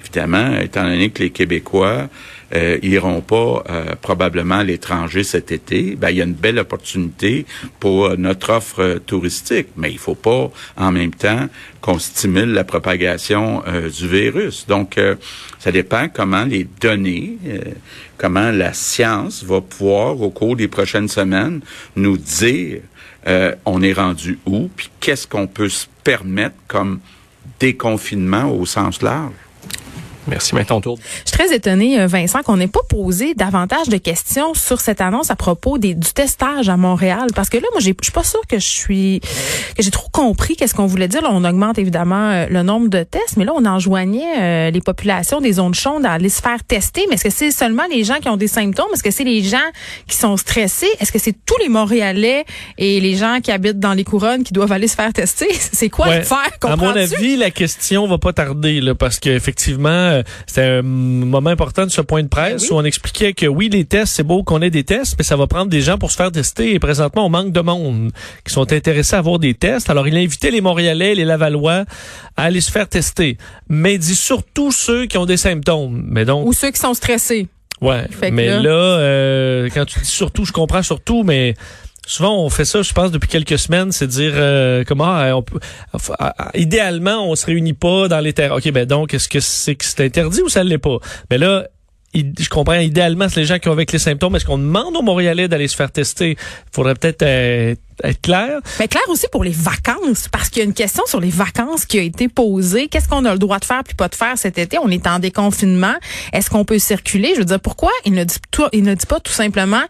Évidemment, 0.03 0.59
étant 0.61 0.85
donné 0.85 1.11
que 1.11 1.23
les 1.23 1.31
Québécois 1.31 2.09
euh, 2.55 2.79
iront 2.83 3.21
pas 3.21 3.65
euh, 3.69 3.95
probablement 4.01 4.57
à 4.57 4.65
l'étranger 4.65 5.25
cet 5.25 5.53
été, 5.53 5.97
ben, 5.97 6.11
il 6.11 6.17
y 6.17 6.21
a 6.21 6.25
une 6.25 6.35
belle 6.35 6.59
opportunité 6.59 7.47
pour 7.81 8.07
euh, 8.07 8.17
notre 8.17 8.51
offre 8.51 8.81
euh, 8.81 8.99
touristique. 8.99 9.69
Mais 9.77 9.91
il 9.91 9.99
faut 9.99 10.15
pas 10.15 10.51
en 10.77 10.93
même 10.93 11.15
temps 11.15 11.49
qu'on 11.81 11.99
stimule 11.99 12.53
la 12.53 12.65
propagation 12.65 13.65
du 13.67 14.07
virus. 14.07 14.67
Donc, 14.69 15.01
ça 15.59 15.73
dépend 15.73 16.09
comment 16.09 16.45
les 16.45 16.65
données, 16.81 17.39
comment 18.19 18.53
la 18.53 18.73
science 18.73 19.43
va 19.43 19.61
pouvoir, 19.61 20.21
au 20.21 20.31
cours 20.31 20.55
des 20.55 20.69
prochaines 20.69 21.09
semaines, 21.09 21.61
nous 21.97 22.17
dire 22.17 22.82
on 23.67 23.82
est 23.82 23.93
rendu 23.93 24.39
où, 24.47 24.71
puis 24.77 24.91
qu'est-ce 25.01 25.27
qu'on 25.27 25.49
peut 25.49 25.69
se 25.69 25.87
permettre 26.05 26.55
comme 26.69 27.01
déconfinement 27.59 28.49
au 28.53 28.65
sens 28.65 29.03
large. 29.03 29.32
Merci. 30.29 30.55
Maintenant, 30.55 30.81
tour. 30.81 30.98
Je 31.24 31.31
suis 31.31 31.38
très 31.38 31.55
étonnée, 31.55 32.00
euh, 32.00 32.06
Vincent, 32.06 32.43
qu'on 32.43 32.56
n'ait 32.56 32.69
pas 32.69 32.82
posé 32.88 33.34
davantage 33.34 33.88
de 33.88 33.96
questions 33.96 34.55
sur 34.55 34.81
cette 34.81 35.00
annonce 35.00 35.31
à 35.31 35.36
propos 35.36 35.79
des, 35.79 35.94
du 35.94 36.12
testage 36.12 36.69
à 36.69 36.76
Montréal. 36.76 37.29
Parce 37.34 37.48
que 37.48 37.56
là, 37.56 37.67
moi, 37.72 37.81
je 37.81 37.84
suis 37.84 38.12
pas 38.12 38.22
sûre 38.22 38.43
que 38.48 38.58
je 38.58 38.67
suis, 38.67 39.20
que 39.76 39.82
j'ai 39.82 39.91
trop 39.91 40.08
compris 40.12 40.55
qu'est-ce 40.55 40.74
qu'on 40.74 40.86
voulait 40.86 41.08
dire. 41.08 41.22
Là, 41.22 41.31
on 41.32 41.44
augmente 41.44 41.79
évidemment 41.79 42.31
euh, 42.31 42.46
le 42.48 42.62
nombre 42.62 42.88
de 42.88 43.02
tests, 43.02 43.36
mais 43.36 43.44
là, 43.44 43.52
on 43.56 43.64
enjoignait 43.64 44.69
euh, 44.69 44.70
les 44.70 44.81
populations 44.81 45.41
des 45.41 45.55
zones 45.55 45.74
chaudes 45.74 46.06
à 46.06 46.12
aller 46.12 46.29
se 46.29 46.41
faire 46.41 46.62
tester. 46.62 47.06
Mais 47.08 47.17
est-ce 47.17 47.24
que 47.24 47.31
c'est 47.31 47.50
seulement 47.50 47.84
les 47.91 48.05
gens 48.05 48.19
qui 48.20 48.29
ont 48.29 48.36
des 48.36 48.48
symptômes? 48.48 48.86
Est-ce 48.94 49.02
que 49.02 49.10
c'est 49.10 49.24
les 49.24 49.43
gens 49.43 49.58
qui 50.06 50.17
sont 50.17 50.36
stressés? 50.36 50.91
Est-ce 51.00 51.10
que 51.10 51.19
c'est 51.19 51.34
tous 51.44 51.58
les 51.58 51.69
Montréalais 51.69 52.44
et 52.79 53.00
les 53.00 53.17
gens 53.17 53.41
qui 53.43 53.50
habitent 53.50 53.81
dans 53.81 53.94
les 53.94 54.05
couronnes 54.05 54.44
qui 54.44 54.52
doivent 54.52 54.72
aller 54.72 54.88
se 54.88 54.96
faire 54.96 55.12
tester? 55.12 55.48
C'est 55.72 55.88
quoi 55.88 56.14
le 56.14 56.22
faire? 56.22 56.38
À 56.62 56.76
mon 56.76 56.91
avis, 56.91 57.36
la 57.36 57.50
question 57.50 58.06
va 58.06 58.19
pas 58.19 58.32
tarder, 58.32 58.81
là, 58.81 58.94
parce 58.94 59.19
qu'effectivement, 59.19 60.12
euh, 60.13 60.23
c'était 60.47 60.63
un 60.63 60.83
moment 60.83 61.51
important 61.51 61.85
de 61.85 61.91
ce 61.91 62.01
point 62.01 62.23
de 62.23 62.29
presse 62.29 62.69
ben 62.69 62.75
où 62.75 62.79
on 62.79 62.85
expliquait 62.85 63.33
que 63.33 63.47
oui, 63.47 63.69
les 63.69 63.85
tests, 63.85 64.15
c'est 64.15 64.23
beau 64.23 64.43
qu'on 64.43 64.63
ait 64.63 64.71
des 64.71 64.85
tests, 64.85 65.15
mais 65.19 65.25
ça 65.25 65.37
va 65.37 65.47
prendre 65.47 65.71
des 65.71 65.81
gens 65.81 65.99
pour 65.99 66.11
se 66.11 66.17
faire 66.17 66.31
tester. 66.31 66.75
Et 66.75 66.79
présentement, 66.79 67.27
on 67.27 67.31
manque 67.31 67.53
de 67.53 67.61
monde 67.61 68.13
qui 68.45 68.53
sont 68.53 68.71
intéressés 68.73 69.17
à 69.17 69.19
avoir 69.19 69.39
des 69.39 69.55
tests. 69.55 69.91
Alors, 69.91 70.09
il 70.09 70.17
a 70.17 70.21
invité 70.21 70.51
les 70.51 70.61
Montréalais, 70.61 71.15
les 71.15 71.25
Lavallois 71.25 71.85
à 72.37 72.45
aller 72.45 72.61
se 72.61 72.71
faire 72.71 72.89
tester. 72.89 73.37
Mais 73.69 73.95
il 73.95 73.99
dit 73.99 74.17
surtout 74.17 74.73
ceux 74.73 75.07
qui 75.07 75.19
ont 75.19 75.27
des 75.27 75.37
symptômes. 75.37 76.05
Mais 76.07 76.25
donc, 76.25 76.47
Ou 76.47 76.53
ceux 76.53 76.71
qui 76.71 76.81
sont 76.81 76.95
stressés. 76.95 77.49
Ouais, 77.81 78.07
mais 78.31 78.47
là, 78.47 78.71
euh, 78.71 79.69
quand 79.75 79.85
tu 79.85 79.99
dis 79.99 80.07
surtout, 80.07 80.45
je 80.45 80.53
comprends 80.53 80.85
surtout, 80.85 81.25
mais 81.25 81.55
Souvent, 82.06 82.44
on 82.44 82.51
fait 82.51 82.65
ça, 82.65 82.82
je 82.82 82.93
pense, 82.93 83.13
depuis 83.13 83.29
quelques 83.29 83.59
semaines, 83.59 83.93
c'est 83.93 84.09
dire 84.09 84.32
euh, 84.35 84.82
comment 84.87 85.17
euh, 85.19 85.32
on 85.32 85.43
peut. 85.43 85.61
idéalement, 86.55 87.31
on 87.31 87.37
se 87.37 87.47
réunit 87.47 87.75
pas 87.75 88.09
dans 88.09 88.19
les 88.19 88.32
terres. 88.32 88.53
Ok, 88.53 88.71
ben 88.73 88.87
donc, 88.87 89.15
est-ce 89.15 89.29
que 89.29 89.39
c'est 89.39 89.77
que 89.77 89.85
c'est 89.85 90.05
interdit 90.05 90.43
ou 90.43 90.49
ça 90.49 90.65
l'est 90.65 90.79
pas? 90.79 90.99
Mais 91.31 91.39
là, 91.39 91.67
je 92.15 92.49
comprends, 92.49 92.75
idéalement, 92.75 93.29
c'est 93.29 93.41
les 93.41 93.47
gens 93.47 93.59
qui 93.59 93.69
ont 93.69 93.73
avec 93.73 93.93
les 93.93 93.99
symptômes. 93.99 94.35
Est-ce 94.35 94.44
qu'on 94.44 94.59
demande 94.59 94.97
aux 94.97 95.03
Montréalais 95.03 95.47
d'aller 95.49 95.69
se 95.69 95.77
faire 95.77 95.93
tester? 95.93 96.31
Il 96.32 96.75
faudrait 96.75 96.94
peut-être 96.94 97.23
euh, 97.23 97.75
être 98.03 98.20
clair. 98.20 98.61
Mais 98.79 98.89
clair 98.89 99.03
aussi 99.08 99.27
pour 99.31 99.44
les 99.44 99.53
vacances, 99.53 100.29
parce 100.31 100.49
qu'il 100.49 100.61
y 100.61 100.63
a 100.63 100.65
une 100.65 100.75
question 100.75 101.05
sur 101.06 101.20
les 101.20 101.31
vacances 101.31 101.87
qui 101.87 101.99
a 101.99 102.03
été 102.03 102.29
posée. 102.29 102.89
Qu'est-ce 102.89 103.08
qu'on 103.08 103.25
a 103.25 103.32
le 103.32 103.39
droit 103.39 103.58
de 103.58 103.65
faire 103.65 103.82
puis 103.84 103.94
pas 103.94 104.08
de 104.08 104.15
faire 104.15 104.37
cet 104.37 104.58
été? 104.58 104.79
On 104.79 104.89
est 104.89 105.06
en 105.06 105.19
déconfinement. 105.19 105.94
Est-ce 106.32 106.51
qu'on 106.51 106.65
peut 106.65 106.79
circuler? 106.79 107.32
Je 107.34 107.41
veux 107.41 107.44
dire, 107.44 107.61
pourquoi 107.61 107.91
il 108.05 108.13
ne 108.13 108.25
dit, 108.25 108.37
il 108.72 108.82
ne 108.82 108.94
dit 108.94 109.06
pas 109.06 109.20
tout 109.20 109.32
simplement, 109.32 109.82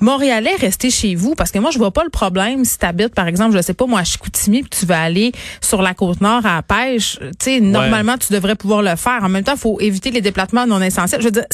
Montréalais, 0.00 0.54
restez 0.60 0.90
chez 0.90 1.14
vous? 1.14 1.34
Parce 1.34 1.50
que 1.50 1.58
moi, 1.58 1.70
je 1.70 1.78
vois 1.78 1.90
pas 1.90 2.04
le 2.04 2.10
problème 2.10 2.64
si 2.64 2.78
tu 2.78 2.86
habites, 2.86 3.14
par 3.14 3.26
exemple, 3.26 3.56
je 3.56 3.62
sais 3.62 3.74
pas, 3.74 3.86
moi, 3.86 4.00
à 4.00 4.04
Chicoutimi, 4.04 4.62
puis 4.62 4.80
tu 4.80 4.86
vas 4.86 5.00
aller 5.00 5.32
sur 5.60 5.82
la 5.82 5.94
côte 5.94 6.20
nord 6.20 6.44
à 6.44 6.56
la 6.56 6.62
pêche. 6.62 7.18
Tu 7.20 7.28
sais, 7.40 7.60
normalement, 7.60 8.16
tu 8.18 8.32
devrais 8.32 8.56
pouvoir 8.56 8.82
le 8.82 8.96
faire. 8.96 9.20
En 9.22 9.28
même 9.28 9.44
temps, 9.44 9.54
il 9.54 9.60
faut 9.60 9.80
éviter 9.80 10.10
les 10.10 10.20
déplacements 10.20 10.66
non 10.66 10.80
essentiels. 10.80 11.20
Je 11.20 11.26
veux 11.26 11.32
dire, 11.32 11.46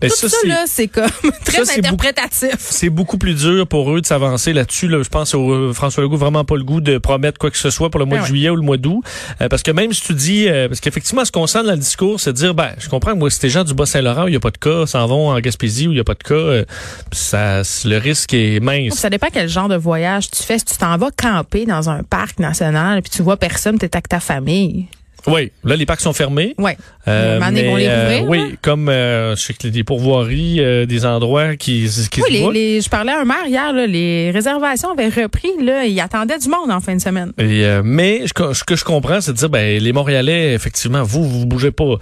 tout 0.00 0.28
ça, 0.28 0.36
là, 0.44 0.64
c'est 0.66 0.88
comme 0.88 1.10
très 1.44 1.78
interprétatif. 1.78 2.56
C'est 2.58 2.90
beaucoup 2.90 3.18
plus 3.18 3.34
dur 3.34 3.66
pour 3.66 3.92
eux 3.92 4.00
de 4.00 4.06
s'avancer 4.06 4.52
là-dessus. 4.52 4.88
Là. 4.88 5.02
Je 5.02 5.08
pense 5.08 5.34
euh, 5.38 5.72
François 5.72 6.02
Legault 6.02 6.16
vraiment 6.16 6.44
pas 6.44 6.56
le 6.56 6.64
goût 6.64 6.80
de 6.80 6.98
promettre 6.98 7.38
quoi 7.38 7.50
que 7.50 7.56
ce 7.56 7.70
soit 7.70 7.90
pour 7.90 7.98
le 7.98 8.06
mois 8.06 8.18
ben 8.18 8.22
de 8.22 8.28
juillet 8.28 8.50
ou 8.50 8.56
le 8.56 8.62
mois 8.62 8.76
d'août. 8.76 9.02
Euh, 9.40 9.48
parce 9.48 9.62
que 9.62 9.70
même 9.70 9.92
si 9.92 10.02
tu 10.02 10.14
dis, 10.14 10.48
euh, 10.48 10.68
parce 10.68 10.80
qu'effectivement, 10.80 11.24
ce 11.24 11.32
qu'on 11.32 11.46
sent 11.46 11.62
dans 11.64 11.72
le 11.72 11.78
discours, 11.78 12.20
c'est 12.20 12.32
de 12.32 12.36
dire, 12.36 12.54
ben, 12.54 12.70
je 12.78 12.88
comprends 12.88 13.12
que 13.12 13.18
moi, 13.18 13.30
si 13.30 13.40
t'es 13.40 13.48
gens 13.48 13.64
du 13.64 13.74
Bas-Saint-Laurent 13.74 14.24
où 14.24 14.28
il 14.28 14.32
n'y 14.32 14.36
a 14.36 14.40
pas 14.40 14.50
de 14.50 14.58
cas, 14.58 14.86
s'en 14.86 15.06
vont 15.06 15.30
en 15.30 15.40
Gaspésie 15.40 15.86
où 15.86 15.92
il 15.92 15.94
n'y 15.94 16.00
a 16.00 16.04
pas 16.04 16.14
de 16.14 16.22
cas, 16.22 16.64
ça, 17.12 17.62
le 17.84 17.98
risque 17.98 18.34
est 18.34 18.60
mince. 18.60 18.94
Ça 18.94 19.10
dépend 19.10 19.28
quel 19.32 19.48
genre 19.48 19.68
de 19.68 19.76
voyage 19.76 20.30
tu 20.30 20.42
fais. 20.42 20.58
Si 20.58 20.64
tu 20.64 20.76
t'en 20.76 20.96
vas 20.96 21.10
camper 21.10 21.66
dans 21.66 21.90
un 21.90 22.02
parc 22.02 22.38
national 22.38 23.02
puis 23.02 23.10
tu 23.10 23.22
vois 23.22 23.36
personne, 23.36 23.78
t'es 23.78 23.94
avec 23.94 24.08
ta 24.08 24.20
famille. 24.20 24.86
Oui, 25.26 25.52
là 25.64 25.76
les 25.76 25.86
parcs 25.86 26.00
sont 26.00 26.12
fermés. 26.12 26.54
Oui. 26.58 26.72
Euh, 27.08 27.40
mais, 27.52 27.66
vont 27.66 27.76
les 27.76 27.86
euh, 27.88 28.20
oui, 28.26 28.56
comme 28.60 28.88
euh, 28.88 29.34
je 29.34 29.42
sais 29.42 29.54
que 29.54 29.68
des 29.68 29.84
pourvoiries, 29.84 30.60
euh, 30.60 30.86
des 30.86 31.06
endroits 31.06 31.56
qui, 31.56 31.88
qui 32.10 32.22
oui, 32.22 32.28
les, 32.30 32.50
les, 32.52 32.80
je 32.80 32.88
parlais 32.88 33.12
à 33.12 33.20
un 33.20 33.24
maire 33.24 33.46
hier, 33.46 33.72
là, 33.72 33.86
les 33.86 34.30
réservations 34.30 34.92
avaient 34.92 35.08
repris. 35.08 35.50
Là, 35.62 35.84
il 35.84 35.98
attendait 36.00 36.38
du 36.38 36.48
monde 36.48 36.70
en 36.70 36.80
fin 36.80 36.94
de 36.94 37.00
semaine. 37.00 37.32
Et, 37.38 37.64
mais 37.82 38.24
ce 38.26 38.64
que 38.64 38.76
je 38.76 38.84
comprends, 38.84 39.20
c'est 39.20 39.32
de 39.32 39.36
dire, 39.36 39.48
ben 39.48 39.82
les 39.82 39.92
Montréalais, 39.92 40.54
effectivement, 40.54 41.02
vous 41.02 41.24
vous 41.24 41.46
bougez 41.46 41.70
pas. 41.70 41.96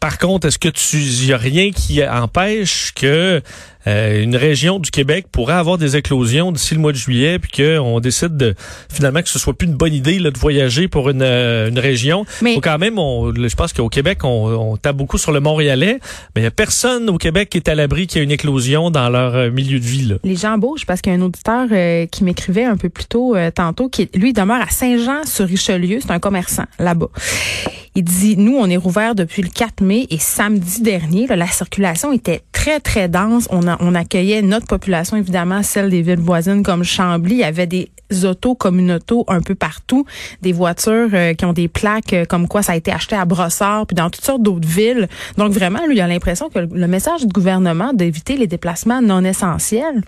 par 0.00 0.18
contre, 0.18 0.48
est-ce 0.48 0.58
que 0.58 0.68
tu, 0.68 0.98
y 0.98 1.32
a 1.32 1.38
rien 1.38 1.70
qui 1.70 2.04
empêche 2.04 2.92
que 2.94 3.40
euh, 3.88 4.22
une 4.22 4.36
région 4.36 4.78
du 4.78 4.90
Québec 4.90 5.26
pourrait 5.30 5.54
avoir 5.54 5.78
des 5.78 5.96
éclosions 5.96 6.52
d'ici 6.52 6.74
le 6.74 6.80
mois 6.80 6.92
de 6.92 6.96
juillet, 6.96 7.38
puis 7.38 7.50
qu'on 7.50 8.00
décide 8.00 8.36
de, 8.36 8.54
finalement 8.92 9.22
que 9.22 9.28
ce 9.28 9.38
soit 9.38 9.54
plus 9.54 9.68
une 9.68 9.76
bonne 9.76 9.94
idée 9.94 10.18
là, 10.18 10.30
de 10.30 10.38
voyager 10.38 10.88
pour 10.88 11.08
une, 11.08 11.22
euh, 11.22 11.68
une 11.68 11.78
région? 11.78 12.26
Mais 12.42 12.54
Faut 12.54 12.60
quand 12.60 12.78
même, 12.78 12.98
on, 12.98 13.32
je 13.34 13.54
pense 13.54 13.72
qu'au 13.72 13.88
Québec, 13.88 14.07
on, 14.22 14.76
tape 14.76 14.96
beaucoup 14.96 15.18
sur 15.18 15.32
le 15.32 15.40
Montréalais, 15.40 15.98
mais 16.34 16.40
il 16.40 16.42
n'y 16.42 16.48
a 16.48 16.50
personne 16.50 17.08
au 17.08 17.18
Québec 17.18 17.50
qui 17.50 17.58
est 17.58 17.68
à 17.68 17.74
l'abri 17.74 18.06
qu'il 18.06 18.18
y 18.18 18.20
ait 18.20 18.24
une 18.24 18.30
éclosion 18.30 18.90
dans 18.90 19.08
leur 19.08 19.34
euh, 19.34 19.50
milieu 19.50 19.78
de 19.80 19.84
vie. 19.84 20.06
Là. 20.06 20.16
Les 20.24 20.36
gens 20.36 20.58
bougent 20.58 20.86
parce 20.86 21.00
qu'il 21.00 21.12
y 21.12 21.16
a 21.16 21.18
un 21.18 21.22
auditeur 21.22 21.68
qui 22.10 22.24
m'écrivait 22.24 22.64
un 22.64 22.76
peu 22.76 22.88
plus 22.88 23.06
tôt 23.06 23.36
tantôt, 23.54 23.88
qui 23.88 24.08
lui 24.14 24.32
demeure 24.32 24.60
à 24.60 24.68
Saint-Jean-sur-Richelieu, 24.70 25.98
c'est 26.00 26.10
un 26.10 26.18
commerçant 26.18 26.64
là-bas. 26.78 27.08
Il 27.98 28.04
dit, 28.04 28.36
nous, 28.36 28.56
on 28.56 28.70
est 28.70 28.76
rouvert 28.76 29.16
depuis 29.16 29.42
le 29.42 29.48
4 29.48 29.80
mai 29.80 30.06
et 30.10 30.18
samedi 30.18 30.82
dernier, 30.82 31.26
la 31.26 31.48
circulation 31.48 32.12
était 32.12 32.42
très, 32.52 32.78
très 32.78 33.08
dense. 33.08 33.48
On, 33.50 33.62
on 33.80 33.92
accueillait 33.92 34.40
notre 34.40 34.68
population, 34.68 35.16
évidemment, 35.16 35.64
celle 35.64 35.90
des 35.90 36.02
villes 36.02 36.20
voisines 36.20 36.62
comme 36.62 36.84
Chambly. 36.84 37.34
Il 37.34 37.40
y 37.40 37.42
avait 37.42 37.66
des 37.66 37.90
autos 38.22 38.54
communautaux 38.54 39.24
un 39.26 39.40
peu 39.40 39.56
partout, 39.56 40.06
des 40.42 40.52
voitures 40.52 41.08
euh, 41.12 41.34
qui 41.34 41.44
ont 41.44 41.52
des 41.52 41.66
plaques 41.66 42.12
euh, 42.12 42.24
comme 42.24 42.46
quoi 42.46 42.62
ça 42.62 42.74
a 42.74 42.76
été 42.76 42.92
acheté 42.92 43.16
à 43.16 43.24
Brossard, 43.24 43.88
puis 43.88 43.96
dans 43.96 44.10
toutes 44.10 44.24
sortes 44.24 44.42
d'autres 44.42 44.68
villes. 44.68 45.08
Donc 45.36 45.50
vraiment, 45.50 45.84
lui, 45.84 45.96
il 45.96 46.00
a 46.00 46.06
l'impression 46.06 46.50
que 46.50 46.60
le 46.60 46.86
message 46.86 47.22
du 47.22 47.32
gouvernement 47.32 47.92
d'éviter 47.92 48.36
les 48.36 48.46
déplacements 48.46 49.02
non 49.02 49.24
essentiels 49.24 50.02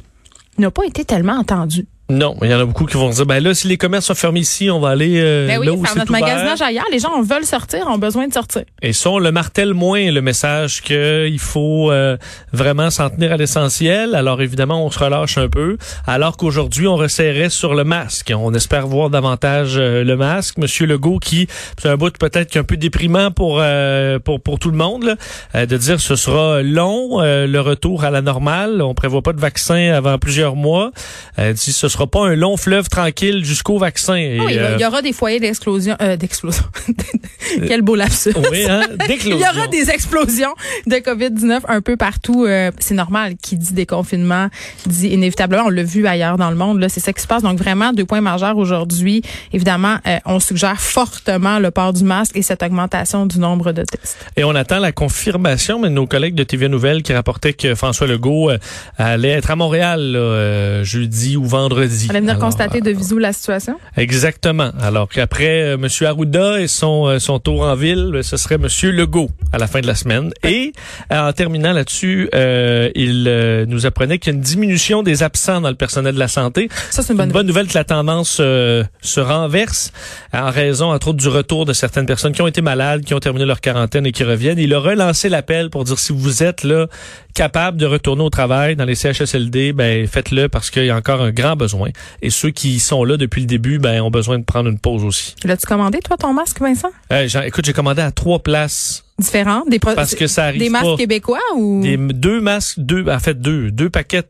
n'a 0.59 0.70
pas 0.70 0.85
été 0.85 1.04
tellement 1.04 1.38
entendu. 1.38 1.88
Non, 2.11 2.37
il 2.43 2.50
y 2.50 2.55
en 2.55 2.59
a 2.59 2.64
beaucoup 2.64 2.87
qui 2.87 2.97
vont 2.97 3.09
dire 3.09 3.25
ben 3.25 3.40
là 3.40 3.55
si 3.55 3.69
les 3.69 3.76
commerces 3.76 4.07
sont 4.07 4.17
fermés 4.17 4.40
ici, 4.40 4.69
on 4.69 4.81
va 4.81 4.88
aller 4.88 5.21
euh, 5.21 5.47
ben 5.47 5.61
oui, 5.61 5.67
là 5.67 5.73
où 5.73 5.85
faire 5.85 5.95
notre 5.95 6.11
magasinage 6.11 6.61
ailleurs, 6.61 6.87
les 6.90 6.99
gens 6.99 7.23
veulent 7.23 7.45
sortir, 7.45 7.87
ont 7.87 7.99
besoin 7.99 8.26
de 8.26 8.33
sortir. 8.33 8.62
Et 8.83 8.93
ça 8.93 9.11
on 9.11 9.21
le 9.21 9.31
martèle 9.31 9.75
moins 9.75 10.11
le 10.11 10.21
message 10.21 10.83
que 10.83 11.29
il 11.29 11.38
faut 11.38 11.93
euh, 11.93 12.17
vraiment 12.52 12.90
s'en 12.90 13.11
tenir 13.11 13.33
à 13.33 13.37
l'essentiel. 13.37 14.17
Alors 14.17 14.43
évidemment, 14.43 14.85
on 14.85 14.90
se 14.90 14.99
relâche 14.99 15.38
un 15.38 15.49
peu 15.49 15.79
alors 16.05 16.37
qu'aujourd'hui 16.37 16.88
on 16.88 16.97
resserrait 16.97 17.49
sur 17.49 17.75
le 17.75 17.85
masque. 17.85 18.33
On 18.37 18.52
espère 18.55 18.88
voir 18.88 19.09
davantage 19.09 19.75
euh, 19.76 20.02
le 20.02 20.17
masque, 20.17 20.59
monsieur 20.59 20.87
Legault 20.87 21.21
qui 21.21 21.47
c'est 21.81 21.90
un 21.90 21.97
bout 21.97 22.12
peut-être 22.19 22.57
un 22.57 22.64
peu 22.64 22.76
déprimant 22.76 23.31
pour 23.31 23.59
euh, 23.61 24.19
pour 24.19 24.40
pour 24.40 24.59
tout 24.59 24.73
le 24.73 24.76
monde 24.76 25.17
là, 25.55 25.67
de 25.67 25.76
dire 25.76 26.00
ce 26.00 26.17
sera 26.17 26.61
long 26.62 27.21
le 27.21 27.61
retour 27.61 28.02
à 28.02 28.11
la 28.11 28.21
normale, 28.21 28.83
on 28.83 28.95
prévoit 28.95 29.23
pas 29.23 29.33
de 29.33 29.40
vaccin 29.40 29.93
avant 29.93 30.19
plusieurs 30.19 30.57
mois. 30.57 30.90
dit 31.38 31.73
ce 31.73 31.88
sera 31.88 32.00
pas 32.07 32.26
un 32.26 32.35
long 32.35 32.57
fleuve 32.57 32.88
tranquille 32.88 33.45
jusqu'au 33.45 33.78
vaccin. 33.78 34.14
Ah 34.14 34.45
il, 34.49 34.54
y 34.54 34.59
euh, 34.59 34.88
aura 34.88 35.02
des 35.02 35.12
foyers 35.12 35.40
d'explosion. 35.40 35.97
Euh, 36.00 36.16
d'explosion. 36.16 36.64
Quel 37.66 37.83
beau 37.83 37.97
lapsus. 37.97 38.33
Oui, 38.50 38.64
hein? 38.69 38.83
il 39.09 39.28
y 39.28 39.35
aura 39.35 39.66
des 39.69 39.90
explosions 39.90 40.54
de 40.87 40.97
COVID-19 40.97 41.61
un 41.69 41.80
peu 41.80 41.97
partout. 41.97 42.45
Euh, 42.45 42.71
c'est 42.78 42.95
normal. 42.95 43.35
Qui 43.42 43.57
dit 43.57 43.73
déconfinement 43.73 44.49
dit 44.87 45.09
inévitablement. 45.09 45.64
On 45.66 45.69
l'a 45.69 45.83
vu 45.83 46.07
ailleurs 46.07 46.37
dans 46.37 46.50
le 46.50 46.57
monde. 46.57 46.80
Là, 46.80 46.88
c'est 46.88 47.00
ça 47.00 47.12
qui 47.12 47.23
se 47.23 47.26
passe. 47.26 47.42
Donc 47.42 47.59
vraiment, 47.59 47.92
deux 47.92 48.04
points 48.04 48.21
majeurs 48.21 48.57
aujourd'hui. 48.57 49.23
Évidemment, 49.52 49.99
on 50.26 50.40
suggère 50.40 50.80
fortement 50.80 51.59
le 51.59 51.71
port 51.71 51.92
du 51.92 52.04
masque 52.04 52.37
et 52.37 52.42
cette 52.42 52.62
augmentation 52.62 53.26
du 53.26 53.38
nombre 53.38 53.73
de 53.73 53.83
tests. 53.83 54.16
Et 54.37 54.45
on 54.45 54.54
attend 54.54 54.78
la 54.78 54.92
confirmation 54.92 55.78
mais 55.80 55.90
nos 55.90 56.07
collègues 56.07 56.35
de 56.35 56.45
TV 56.45 56.69
Nouvelles 56.69 57.02
qui 57.02 57.12
rapportaient 57.12 57.52
que 57.52 57.75
François 57.75 58.07
Legault 58.07 58.50
allait 58.97 59.30
être 59.30 59.50
à 59.50 59.57
Montréal 59.57 60.80
jeudi 60.83 61.37
ou 61.37 61.45
vendredi 61.45 61.89
on 62.06 62.11
Allez 62.11 62.20
venir 62.20 62.38
constater 62.38 62.80
de 62.80 62.90
visu 62.90 63.18
la 63.18 63.32
situation? 63.32 63.78
Exactement. 63.97 64.70
Alors 64.80 65.09
qu'après 65.09 65.62
euh, 65.62 65.75
M. 65.75 65.88
Arruda 66.06 66.61
et 66.61 66.68
son, 66.68 67.06
euh, 67.06 67.18
son 67.18 67.38
tour 67.38 67.62
en 67.62 67.75
ville, 67.75 68.11
ben, 68.12 68.23
ce 68.23 68.37
serait 68.37 68.56
M. 68.56 68.68
Legault 68.90 69.30
à 69.52 69.59
la 69.59 69.66
fin 69.66 69.80
de 69.80 69.87
la 69.87 69.94
semaine. 69.94 70.32
Et 70.42 70.73
euh, 71.12 71.28
en 71.28 71.32
terminant 71.32 71.73
là-dessus, 71.73 72.28
il 72.32 73.64
nous 73.68 73.87
apprenait 73.87 74.18
qu'il 74.18 74.32
y 74.32 74.35
a 74.35 74.37
une 74.37 74.42
diminution 74.42 75.02
des 75.02 75.23
absents 75.23 75.61
dans 75.61 75.68
le 75.68 75.75
personnel 75.75 76.14
de 76.14 76.18
la 76.18 76.28
santé. 76.28 76.68
Ça, 76.90 77.02
c'est 77.02 77.12
une 77.12 77.18
bonne, 77.18 77.32
bonne 77.32 77.47
nouvelle 77.47 77.66
que 77.66 77.75
la 77.75 77.85
tendance 77.85 78.37
se 78.37 79.20
renverse 79.20 79.92
en 80.32 80.50
raison, 80.50 80.92
entre 80.92 81.09
autres, 81.09 81.18
du 81.18 81.28
retour 81.28 81.64
de 81.64 81.73
certaines 81.73 82.06
personnes 82.06 82.32
qui 82.32 82.42
ont 82.42 82.47
été 82.47 82.61
malades, 82.61 83.04
qui 83.04 83.14
ont 83.14 83.20
terminé 83.20 83.44
leur 83.44 83.61
quarantaine 83.61 84.06
et 84.06 84.12
qui 84.12 84.25
reviennent. 84.25 84.59
Il 84.59 84.75
a 84.75 84.78
relancé 84.78 85.28
l'appel 85.28 85.70
pour 85.70 85.85
dire 85.85 85.99
si 85.99 86.12
vous 86.12 86.42
êtes 86.42 86.64
là 86.64 86.87
capable 87.34 87.76
de 87.76 87.87
retourner 87.87 88.22
au 88.22 88.30
travail 88.30 88.76
dans 88.76 88.84
les 88.84 88.94
CHSLD, 88.94 89.72
ben 89.72 90.06
faites-le 90.06 90.49
parce 90.49 90.70
qu'il 90.70 90.87
y 90.87 90.90
a 90.90 90.96
encore 90.96 91.22
un 91.22 91.30
grand 91.30 91.56
besoin 91.56 91.90
et 92.22 92.30
ceux 92.30 92.50
qui 92.50 92.80
sont 92.80 93.04
là 93.04 93.16
depuis 93.16 93.40
le 93.40 93.46
début, 93.46 93.78
ben, 93.78 94.00
ont 94.02 94.10
besoin 94.10 94.38
de 94.38 94.44
prendre 94.44 94.68
une 94.68 94.78
pause 94.78 95.04
aussi. 95.04 95.34
L'as-tu 95.44 95.66
commandé, 95.66 96.00
toi, 96.00 96.16
ton 96.16 96.32
masque, 96.32 96.60
Vincent? 96.60 96.90
Euh, 97.12 97.26
écoute, 97.44 97.64
j'ai 97.64 97.72
commandé 97.72 98.02
à 98.02 98.10
trois 98.10 98.40
places 98.40 99.04
différentes? 99.18 99.68
Des 99.68 99.78
parce 99.78 100.14
que 100.14 100.26
ça 100.26 100.44
arrive 100.44 100.60
Des 100.60 100.70
masques 100.70 100.96
québécois 100.96 101.40
ou? 101.56 101.82
Des, 101.82 101.96
deux 101.96 102.40
masques, 102.40 102.78
deux, 102.78 103.08
en 103.08 103.18
fait, 103.18 103.40
deux. 103.40 103.70
Deux 103.70 103.90
paquets, 103.90 104.25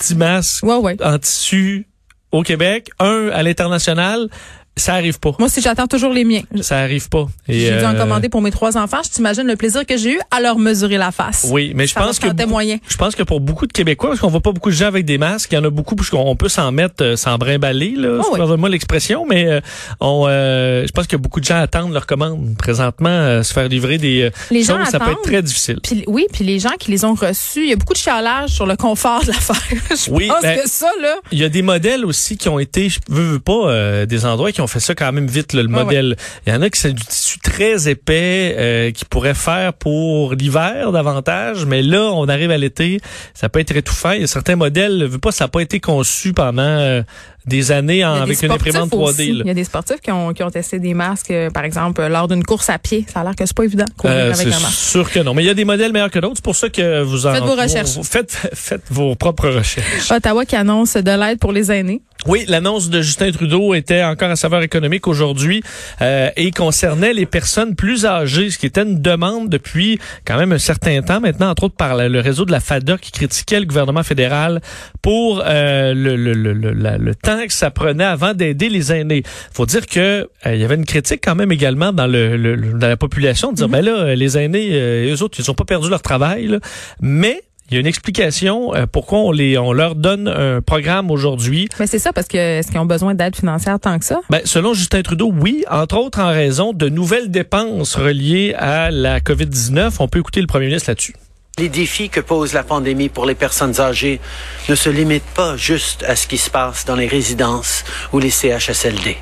dix 0.00 0.14
masques 0.14 0.64
en 0.64 1.18
tissu 1.18 1.86
au 2.32 2.42
Québec, 2.42 2.90
un 2.98 3.28
à 3.32 3.42
l'international. 3.42 4.28
Ça 4.76 4.94
arrive 4.94 5.20
pas. 5.20 5.32
Moi, 5.38 5.48
si 5.48 5.60
j'attends 5.60 5.86
toujours 5.86 6.12
les 6.12 6.24
miens. 6.24 6.40
Ça 6.62 6.78
arrive 6.78 7.08
pas. 7.08 7.26
J'ai 7.46 7.78
dû 7.78 7.84
en 7.84 7.94
euh, 7.94 7.98
commander 7.98 8.28
pour 8.28 8.40
mes 8.40 8.50
trois 8.50 8.78
enfants. 8.78 9.00
Je 9.04 9.10
t'imagine 9.10 9.46
le 9.46 9.56
plaisir 9.56 9.84
que 9.84 9.96
j'ai 9.96 10.14
eu 10.14 10.20
à 10.30 10.40
leur 10.40 10.58
mesurer 10.58 10.96
la 10.96 11.10
face. 11.10 11.46
Oui, 11.50 11.72
mais 11.74 11.86
je 11.86 11.94
pense 11.94 12.18
que 12.18 12.28
je 12.28 12.96
pense 12.96 13.14
que 13.14 13.22
pour 13.22 13.40
beaucoup 13.40 13.66
de 13.66 13.72
Québécois, 13.72 14.10
parce 14.10 14.20
qu'on 14.20 14.28
voit 14.28 14.40
pas 14.40 14.52
beaucoup 14.52 14.70
de 14.70 14.74
gens 14.74 14.86
avec 14.86 15.04
des 15.04 15.18
masques, 15.18 15.52
il 15.52 15.56
y 15.56 15.58
en 15.58 15.64
a 15.64 15.70
beaucoup 15.70 15.96
parce 15.96 16.08
qu'on 16.08 16.34
peut 16.36 16.48
s'en 16.48 16.72
mettre, 16.72 17.04
euh, 17.04 17.16
s'en 17.16 17.36
brimballer 17.36 17.94
là. 17.96 18.20
Oh, 18.20 18.36
oui. 18.38 18.56
moi 18.56 18.68
l'expression, 18.68 19.26
mais 19.28 19.46
euh, 19.46 19.60
on, 20.00 20.26
je 20.26 20.90
pense 20.92 21.06
que 21.06 21.16
beaucoup 21.16 21.40
de 21.40 21.44
gens 21.44 21.60
attendent 21.60 21.92
leur 21.92 22.06
commande 22.06 22.56
présentement, 22.56 23.42
se 23.42 23.52
faire 23.52 23.68
livrer 23.68 23.98
des 23.98 24.30
les 24.50 24.62
gens 24.62 24.84
ça 24.86 24.98
peut 24.98 25.10
être 25.10 25.22
très 25.22 25.42
difficile. 25.42 25.78
oui, 26.06 26.26
puis 26.32 26.44
les 26.44 26.58
gens 26.58 26.74
qui 26.78 26.90
les 26.90 27.04
ont 27.04 27.14
reçus, 27.14 27.64
il 27.64 27.70
y 27.70 27.72
a 27.72 27.76
beaucoup 27.76 27.92
de 27.92 27.98
chialage 27.98 28.50
sur 28.50 28.66
le 28.66 28.76
confort 28.76 29.22
de 29.22 29.28
l'affaire. 29.28 29.56
je 29.90 30.10
oui, 30.10 30.28
pense 30.28 30.42
ben, 30.42 30.58
que 30.58 30.68
ça 30.68 30.90
là. 31.02 31.16
Il 31.32 31.38
y 31.38 31.44
a 31.44 31.48
des 31.48 31.62
modèles 31.62 32.04
aussi 32.04 32.36
qui 32.38 32.48
ont 32.48 32.58
été, 32.58 32.88
je 32.88 32.98
veux, 33.08 33.38
pas, 33.38 34.06
des 34.06 34.24
endroits 34.24 34.52
qui 34.52 34.59
ont 34.60 34.66
fait 34.66 34.80
ça 34.80 34.94
quand 34.94 35.10
même 35.12 35.26
vite 35.26 35.52
le 35.52 35.66
modèle. 35.68 36.16
Il 36.46 36.52
y 36.52 36.56
en 36.56 36.62
a 36.62 36.70
qui 36.70 36.80
c'est 36.80 36.92
du 36.92 37.04
tissu 37.04 37.38
très 37.38 37.88
épais 37.88 38.54
euh, 38.58 38.90
qui 38.90 39.04
pourrait 39.04 39.34
faire 39.34 39.72
pour 39.72 40.34
l'hiver 40.34 40.92
davantage, 40.92 41.66
mais 41.66 41.82
là 41.82 42.02
on 42.12 42.28
arrive 42.28 42.50
à 42.50 42.58
l'été, 42.58 43.00
ça 43.34 43.48
peut 43.48 43.60
être 43.60 43.76
étouffant. 43.76 44.12
Il 44.12 44.22
y 44.22 44.24
a 44.24 44.26
certains 44.26 44.56
modèles, 44.56 45.04
veux 45.04 45.18
pas, 45.18 45.32
ça 45.32 45.44
n'a 45.44 45.48
pas 45.48 45.60
été 45.60 45.80
conçu 45.80 46.32
pendant 46.32 46.62
euh, 46.62 47.02
des 47.46 47.72
années 47.72 48.02
avec 48.02 48.42
une 48.42 48.50
imprimante 48.50 48.90
3D. 48.90 49.24
Il 49.24 49.46
y 49.46 49.50
a 49.50 49.54
des 49.54 49.64
sportifs 49.64 50.00
qui 50.00 50.10
ont, 50.10 50.32
qui 50.32 50.42
ont 50.42 50.50
testé 50.50 50.78
des 50.78 50.94
masques, 50.94 51.30
euh, 51.30 51.50
par 51.50 51.64
exemple, 51.64 52.06
lors 52.06 52.28
d'une 52.28 52.44
course 52.44 52.70
à 52.70 52.78
pied. 52.78 53.04
Ça 53.12 53.20
a 53.20 53.24
l'air 53.24 53.34
que 53.34 53.46
c'est 53.46 53.56
pas 53.56 53.64
évident 53.64 53.86
euh, 54.04 54.32
avec 54.32 54.46
un 54.46 54.60
masque. 54.60 54.72
sûr 54.72 55.10
que 55.10 55.20
non. 55.20 55.34
Mais 55.34 55.42
il 55.42 55.46
y 55.46 55.50
a 55.50 55.54
des 55.54 55.64
modèles 55.64 55.92
meilleurs 55.92 56.10
que 56.10 56.18
d'autres. 56.18 56.36
C'est 56.36 56.44
pour 56.44 56.56
ça 56.56 56.68
que 56.68 57.02
vous 57.02 57.26
en... 57.26 57.32
Faites 57.32 57.44
vos 57.44 57.56
recherches. 57.56 58.00
faites, 58.02 58.50
faites 58.52 58.84
vos 58.90 59.14
propres 59.14 59.48
recherches. 59.48 60.10
Ottawa 60.10 60.44
qui 60.44 60.56
annonce 60.56 60.94
de 60.94 61.10
l'aide 61.10 61.38
pour 61.38 61.52
les 61.52 61.72
aînés. 61.72 62.02
Oui, 62.26 62.44
l'annonce 62.48 62.90
de 62.90 63.00
Justin 63.00 63.32
Trudeau 63.32 63.72
était 63.72 64.04
encore 64.04 64.30
à 64.30 64.36
saveur 64.36 64.60
économique 64.62 65.08
aujourd'hui 65.08 65.62
euh, 66.02 66.28
et 66.36 66.50
concernait 66.50 67.14
les 67.14 67.24
personnes 67.24 67.74
plus 67.74 68.04
âgées, 68.04 68.50
ce 68.50 68.58
qui 68.58 68.66
était 68.66 68.82
une 68.82 69.00
demande 69.00 69.48
depuis 69.48 69.98
quand 70.26 70.36
même 70.36 70.52
un 70.52 70.58
certain 70.58 71.00
temps 71.00 71.20
maintenant, 71.20 71.48
entre 71.48 71.64
autres 71.64 71.76
par 71.76 71.96
le 71.96 72.20
réseau 72.20 72.44
de 72.44 72.52
la 72.52 72.60
FADA 72.60 72.98
qui 72.98 73.10
critiquait 73.10 73.58
le 73.58 73.64
gouvernement 73.64 74.02
fédéral 74.02 74.60
pour 75.00 75.42
euh, 75.46 75.94
le, 75.94 76.14
le, 76.16 76.34
le, 76.34 76.52
le, 76.52 76.72
le 76.74 77.14
temps 77.14 77.29
temps 77.30 77.46
que 77.46 77.52
ça 77.52 77.70
prenait 77.70 78.04
avant 78.04 78.34
d'aider 78.34 78.68
les 78.68 78.92
aînés. 78.92 79.22
faut 79.52 79.66
dire 79.66 79.86
que 79.86 80.28
il 80.46 80.56
y 80.56 80.64
avait 80.64 80.74
une 80.74 80.84
critique 80.84 81.20
quand 81.22 81.34
même 81.34 81.52
également 81.52 81.92
dans 81.92 82.06
le, 82.06 82.56
dans 82.56 82.88
la 82.88 82.96
population 82.96 83.50
de 83.50 83.56
dire 83.56 83.68
ben 83.68 83.84
là 83.84 84.14
les 84.14 84.38
aînés 84.38 85.10
eux 85.10 85.22
autres 85.22 85.38
ils 85.38 85.50
ont 85.50 85.54
pas 85.54 85.64
perdu 85.64 85.88
leur 85.88 86.02
travail 86.02 86.46
là. 86.46 86.58
mais 87.00 87.42
il 87.70 87.74
y 87.74 87.76
a 87.76 87.80
une 87.80 87.86
explication 87.86 88.74
euh, 88.74 88.86
pourquoi 88.90 89.20
on 89.20 89.30
les 89.30 89.56
on 89.56 89.72
leur 89.72 89.94
donne 89.94 90.26
un 90.26 90.60
programme 90.60 91.10
aujourd'hui. 91.10 91.68
Mais 91.78 91.86
c'est 91.86 92.00
ça 92.00 92.12
parce 92.12 92.26
que 92.26 92.36
est-ce 92.36 92.68
qu'ils 92.68 92.80
ont 92.80 92.86
besoin 92.86 93.14
d'aide 93.14 93.36
financière 93.36 93.78
tant 93.78 93.96
que 93.98 94.04
ça? 94.04 94.20
Ben 94.28 94.40
selon 94.44 94.74
Justin 94.74 95.02
Trudeau, 95.02 95.32
oui, 95.32 95.64
entre 95.70 95.96
autres 95.96 96.20
en 96.20 96.30
raison 96.30 96.72
de 96.72 96.88
nouvelles 96.88 97.30
dépenses 97.30 97.94
reliées 97.94 98.54
à 98.58 98.90
la 98.90 99.20
COVID-19. 99.20 99.94
On 100.00 100.08
peut 100.08 100.18
écouter 100.18 100.40
le 100.40 100.48
premier 100.48 100.66
ministre 100.66 100.90
là-dessus. 100.90 101.14
Les 101.58 101.68
défis 101.68 102.08
que 102.08 102.20
pose 102.20 102.54
la 102.54 102.62
pandémie 102.62 103.08
pour 103.08 103.26
les 103.26 103.34
personnes 103.34 103.80
âgées 103.80 104.20
ne 104.68 104.74
se 104.74 104.88
limitent 104.88 105.34
pas 105.34 105.56
juste 105.56 106.04
à 106.04 106.16
ce 106.16 106.26
qui 106.26 106.38
se 106.38 106.48
passe 106.48 106.84
dans 106.84 106.96
les 106.96 107.06
résidences 107.06 107.84
ou 108.12 108.18
les 108.18 108.30
CHSLD. 108.30 109.18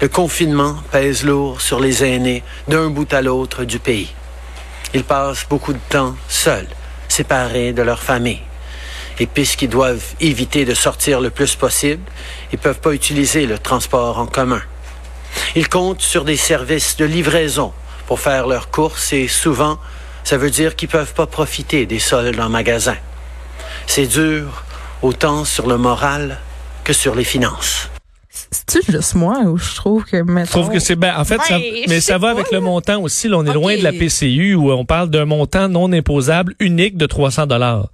Le 0.00 0.08
confinement 0.08 0.76
pèse 0.92 1.24
lourd 1.24 1.60
sur 1.60 1.80
les 1.80 2.04
aînés 2.04 2.44
d'un 2.68 2.90
bout 2.90 3.12
à 3.12 3.20
l'autre 3.20 3.64
du 3.64 3.78
pays. 3.78 4.10
Ils 4.94 5.02
passent 5.02 5.46
beaucoup 5.48 5.72
de 5.72 5.80
temps 5.88 6.14
seuls 6.28 6.68
séparés 7.08 7.72
de 7.72 7.82
leur 7.82 8.02
famille. 8.02 8.42
Et 9.18 9.26
puisqu'ils 9.26 9.68
doivent 9.68 10.14
éviter 10.20 10.64
de 10.64 10.74
sortir 10.74 11.20
le 11.20 11.30
plus 11.30 11.56
possible, 11.56 12.02
ils 12.52 12.56
ne 12.56 12.62
peuvent 12.62 12.80
pas 12.80 12.92
utiliser 12.92 13.46
le 13.46 13.58
transport 13.58 14.18
en 14.18 14.26
commun. 14.26 14.62
Ils 15.56 15.68
comptent 15.68 16.00
sur 16.00 16.24
des 16.24 16.36
services 16.36 16.96
de 16.96 17.04
livraison 17.04 17.72
pour 18.06 18.20
faire 18.20 18.46
leurs 18.46 18.70
courses 18.70 19.12
et 19.12 19.28
souvent, 19.28 19.78
ça 20.30 20.38
veut 20.38 20.50
dire 20.50 20.76
qu'ils 20.76 20.88
ne 20.88 20.92
peuvent 20.92 21.12
pas 21.12 21.26
profiter 21.26 21.86
des 21.86 21.98
soldes 21.98 22.38
en 22.38 22.48
magasin. 22.48 22.94
C'est 23.88 24.06
dur 24.06 24.62
autant 25.02 25.44
sur 25.44 25.66
le 25.66 25.76
moral 25.76 26.38
que 26.84 26.92
sur 26.92 27.16
les 27.16 27.24
finances. 27.24 27.90
C'est 28.28 28.88
juste 28.88 29.16
moi 29.16 29.40
ou 29.40 29.58
je 29.58 29.74
trouve 29.74 30.04
que 30.04 30.18
Je 30.18 30.50
trouve 30.52 30.70
que 30.70 30.78
c'est 30.78 30.94
ben 30.94 31.14
en 31.16 31.24
fait 31.24 31.40
ça, 31.42 31.58
mais 31.88 32.00
ça 32.00 32.18
va 32.18 32.28
avec 32.28 32.52
le 32.52 32.60
montant 32.60 33.02
aussi 33.02 33.26
là, 33.26 33.38
on 33.38 33.44
est 33.44 33.52
loin 33.52 33.76
de 33.76 33.82
la 33.82 33.90
PCU 33.90 34.54
où 34.54 34.70
on 34.70 34.84
parle 34.84 35.10
d'un 35.10 35.24
montant 35.24 35.68
non 35.68 35.92
imposable 35.92 36.54
unique 36.60 36.96
de 36.96 37.06
300 37.06 37.48
dollars. 37.48 37.88